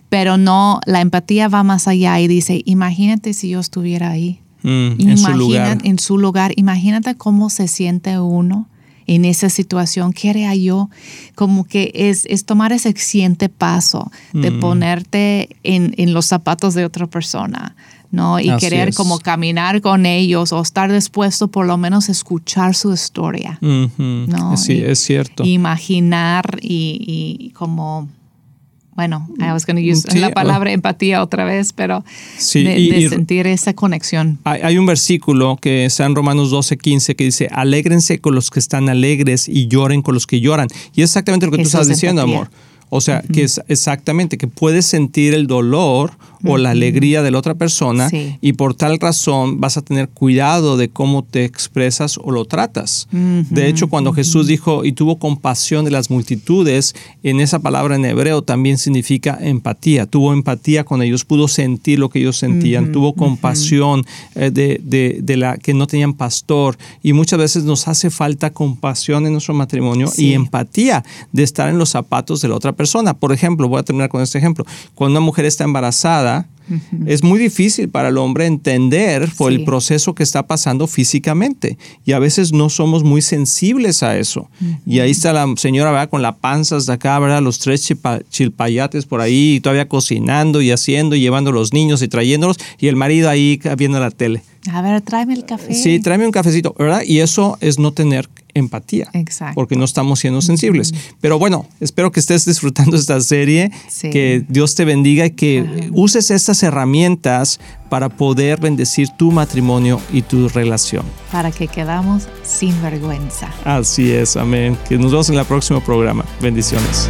Pero 0.10 0.38
no, 0.38 0.80
la 0.86 1.02
empatía 1.02 1.48
va 1.48 1.64
más 1.64 1.88
allá 1.88 2.20
y 2.20 2.28
dice, 2.28 2.62
imagínate 2.66 3.34
si 3.34 3.50
yo 3.50 3.60
estuviera 3.60 4.12
ahí. 4.12 4.40
Mm, 4.62 5.10
en 5.10 5.18
su 5.18 5.32
lugar. 5.32 5.78
En 5.84 6.00
su 6.00 6.18
lugar, 6.18 6.54
imagínate 6.56 7.16
cómo 7.16 7.50
se 7.50 7.68
siente 7.68 8.20
uno 8.20 8.70
en 9.08 9.26
esa 9.26 9.50
situación, 9.50 10.14
¿qué 10.14 10.30
haría 10.30 10.56
yo? 10.56 10.90
Como 11.36 11.66
que 11.66 11.92
es, 11.94 12.26
es 12.26 12.46
tomar 12.46 12.72
ese 12.72 12.94
siguiente 12.94 13.50
paso 13.50 14.12
de 14.34 14.52
mm. 14.52 14.60
ponerte 14.60 15.50
en, 15.64 15.94
en, 15.98 16.14
los 16.14 16.26
zapatos 16.26 16.74
de 16.74 16.86
otra 16.86 17.08
persona, 17.08 17.76
¿no? 18.12 18.40
Y 18.40 18.56
querer 18.58 18.94
como 18.94 19.20
caminar 19.20 19.82
con 19.82 20.06
ellos 20.06 20.54
o 20.54 20.62
estar 20.62 20.92
dispuesto 20.92 21.48
por 21.48 21.66
lo 21.66 21.78
menos 21.78 22.10
a 22.10 22.12
escuchar 22.12 22.76
su 22.76 22.94
historia, 22.94 23.58
¿no? 23.62 24.58
Sí, 24.58 24.82
es 24.86 25.00
cierto. 25.00 25.44
Imaginar 25.44 26.60
y, 26.62 27.44
y 27.44 27.50
como 27.52 28.08
bueno, 28.96 29.28
I 29.40 29.52
was 29.52 29.66
going 29.66 29.76
to 29.76 29.82
use 29.82 30.08
la 30.20 30.32
palabra 30.32 30.72
empatía 30.72 31.22
otra 31.22 31.46
vez, 31.46 31.74
pero 31.74 32.04
de, 32.54 33.08
sentir 33.10 33.48
esa 33.48 33.74
conexión. 33.74 34.40
Hay, 34.44 34.78
un 34.78 34.86
versículo 34.86 35.58
que 35.60 35.86
está 35.86 36.06
en 36.06 36.16
Romanos 36.16 36.52
12, 36.52 36.78
15 36.78 37.16
que 37.16 37.24
dice, 37.24 37.50
alégrense 37.52 38.20
con 38.20 38.36
los 38.36 38.50
que 38.50 38.60
están 38.60 38.90
alegres 38.90 39.48
y 39.48 39.68
lloren 39.68 40.02
con 40.02 40.14
los 40.14 40.28
que 40.28 40.42
lloran. 40.42 40.68
Y 40.94 41.02
es 41.02 41.10
exactamente 41.10 41.46
lo 41.48 41.52
que 41.52 41.60
tú 41.60 41.64
estás 41.64 41.88
diciendo, 41.88 42.22
amor. 42.22 42.50
O 42.90 43.02
sea, 43.02 43.24
que 43.34 43.44
es 43.44 43.60
exactamente, 43.68 44.38
que 44.38 44.48
puedes 44.48 44.86
sentir 44.86 45.34
el 45.34 45.48
dolor 45.48 46.12
o 46.44 46.58
la 46.58 46.72
alegría 46.72 47.22
de 47.24 47.32
la 47.32 47.40
otra 47.40 47.56
persona 47.56 48.10
y 48.42 48.54
por 48.54 48.74
tal 48.76 49.00
razón 49.00 49.60
vas 49.60 49.78
a 49.78 49.82
tener 49.82 50.10
cuidado 50.10 50.78
de 50.78 50.90
cómo 50.90 51.24
te 51.24 51.46
expresas 51.46 52.18
o 52.22 52.32
lo 52.32 52.46
tratas. 52.46 53.08
De 53.12 53.68
hecho, 53.68 53.88
cuando 53.88 54.14
Jesús 54.14 54.48
dijo 54.48 54.86
y 54.86 54.94
tuvo 54.94 55.20
compasión 55.20 55.86
de 55.86 55.92
las 55.92 56.10
multitudes, 56.10 56.96
en 57.24 57.40
esa 57.40 57.60
palabra 57.60 57.96
en 57.96 58.06
hebreo 58.06 58.42
también 58.42 58.78
significa 58.78 59.38
empatía. 59.42 60.06
Tuvo 60.06 60.34
empatía 60.34 60.84
con 60.84 61.02
ellos, 61.02 61.26
pudo 61.26 61.48
sentir 61.48 62.00
lo 62.00 62.10
que 62.10 62.20
ellos 62.20 62.38
sentían, 62.38 62.92
tuvo 62.92 63.14
compasión 63.14 64.06
eh, 64.36 64.52
de, 64.52 64.80
de, 65.22 65.38
la 65.38 65.58
que 65.58 65.74
no 65.74 65.88
tenían 65.88 66.14
pastor 66.14 66.78
y 67.02 67.14
muchas 67.14 67.40
veces 67.40 67.64
nos 67.64 67.88
hace 67.88 68.10
falta 68.10 68.52
compasión 68.52 69.26
en 69.26 69.34
nuestro 69.34 69.54
matrimonio 69.54 70.10
y 70.18 70.34
empatía 70.34 71.04
de 71.32 71.44
estar 71.44 71.70
en 71.70 71.78
los 71.78 71.90
zapatos 71.90 72.42
de 72.42 72.48
la 72.48 72.56
otra 72.56 72.74
persona. 72.74 73.14
Por 73.14 73.32
ejemplo, 73.32 73.68
voy 73.68 73.80
a 73.80 73.84
terminar 73.84 74.10
con 74.10 74.22
este 74.22 74.38
ejemplo. 74.38 74.66
Cuando 74.96 75.18
una 75.18 75.26
mujer 75.26 75.46
está 75.46 75.64
embarazada, 75.64 76.33
es 77.06 77.24
muy 77.24 77.40
difícil 77.40 77.90
para 77.90 78.10
el 78.10 78.18
hombre 78.18 78.46
entender 78.46 79.30
por 79.38 79.52
el 79.52 79.66
proceso 79.66 80.16
que 80.16 80.24
está 80.24 80.48
pasando 80.48 80.88
físicamente 80.88 81.78
y 82.06 82.14
a 82.14 82.20
veces 82.20 82.54
no 82.54 82.70
somos 82.70 83.04
muy 83.04 83.22
sensibles 83.22 84.02
a 84.02 84.18
eso. 84.18 84.50
Y 84.86 85.00
ahí 85.00 85.12
está 85.12 85.34
la 85.34 85.46
señora 85.58 85.92
¿verdad? 85.92 86.10
con 86.10 86.22
la 86.22 86.38
panza 86.38 86.78
de 86.80 86.94
acá, 86.94 87.20
¿verdad? 87.20 87.42
los 87.42 87.60
tres 87.60 87.92
chilpayates 88.30 89.06
por 89.06 89.22
ahí, 89.22 89.60
todavía 89.62 89.90
cocinando 89.90 90.62
y 90.62 90.72
haciendo, 90.72 91.16
y 91.16 91.22
llevando 91.22 91.50
a 91.50 91.54
los 91.54 91.74
niños 91.74 92.02
y 92.02 92.08
trayéndolos 92.08 92.58
y 92.80 92.88
el 92.88 92.96
marido 92.96 93.30
ahí 93.30 93.60
viendo 93.78 94.00
la 94.00 94.12
tele. 94.12 94.42
A 94.72 94.82
ver, 94.82 95.02
tráeme 95.02 95.34
el 95.34 95.46
café. 95.46 95.74
Sí, 95.74 96.00
tráeme 96.00 96.26
un 96.26 96.32
cafecito, 96.32 96.74
¿verdad? 96.78 97.02
Y 97.06 97.20
eso 97.20 97.58
es 97.60 97.80
no 97.80 97.92
tener 97.92 98.30
empatía. 98.54 99.10
Exacto. 99.14 99.56
Porque 99.56 99.76
no 99.76 99.84
estamos 99.84 100.20
siendo 100.20 100.42
sensibles. 100.42 100.94
Pero 101.20 101.40
bueno, 101.40 101.66
espero 101.80 102.12
que 102.12 102.20
estés 102.20 102.46
disfrutando 102.46 102.96
esta 102.96 103.20
serie, 103.22 103.72
que 104.02 104.46
Dios 104.48 104.76
te 104.76 104.86
bendiga 104.86 105.26
y 105.26 105.32
que 105.32 105.90
uses 105.92 106.32
estas 106.32 106.64
herramientas 106.64 107.60
para 107.90 108.10
poder 108.10 108.60
bendecir 108.60 109.10
tu 109.18 109.32
matrimonio 109.32 110.00
y 110.12 110.22
tu 110.22 110.48
relación. 110.50 111.06
Para 111.32 111.52
que 111.52 111.68
quedamos 111.68 112.28
sin 112.44 112.80
vergüenza. 112.82 113.50
Así 113.66 114.12
es, 114.12 114.38
amén. 114.38 114.78
Que 114.88 114.98
nos 114.98 115.12
vemos 115.12 115.30
en 115.30 115.40
el 115.40 115.46
próximo 115.46 115.82
programa. 115.82 116.24
Bendiciones. 116.42 117.10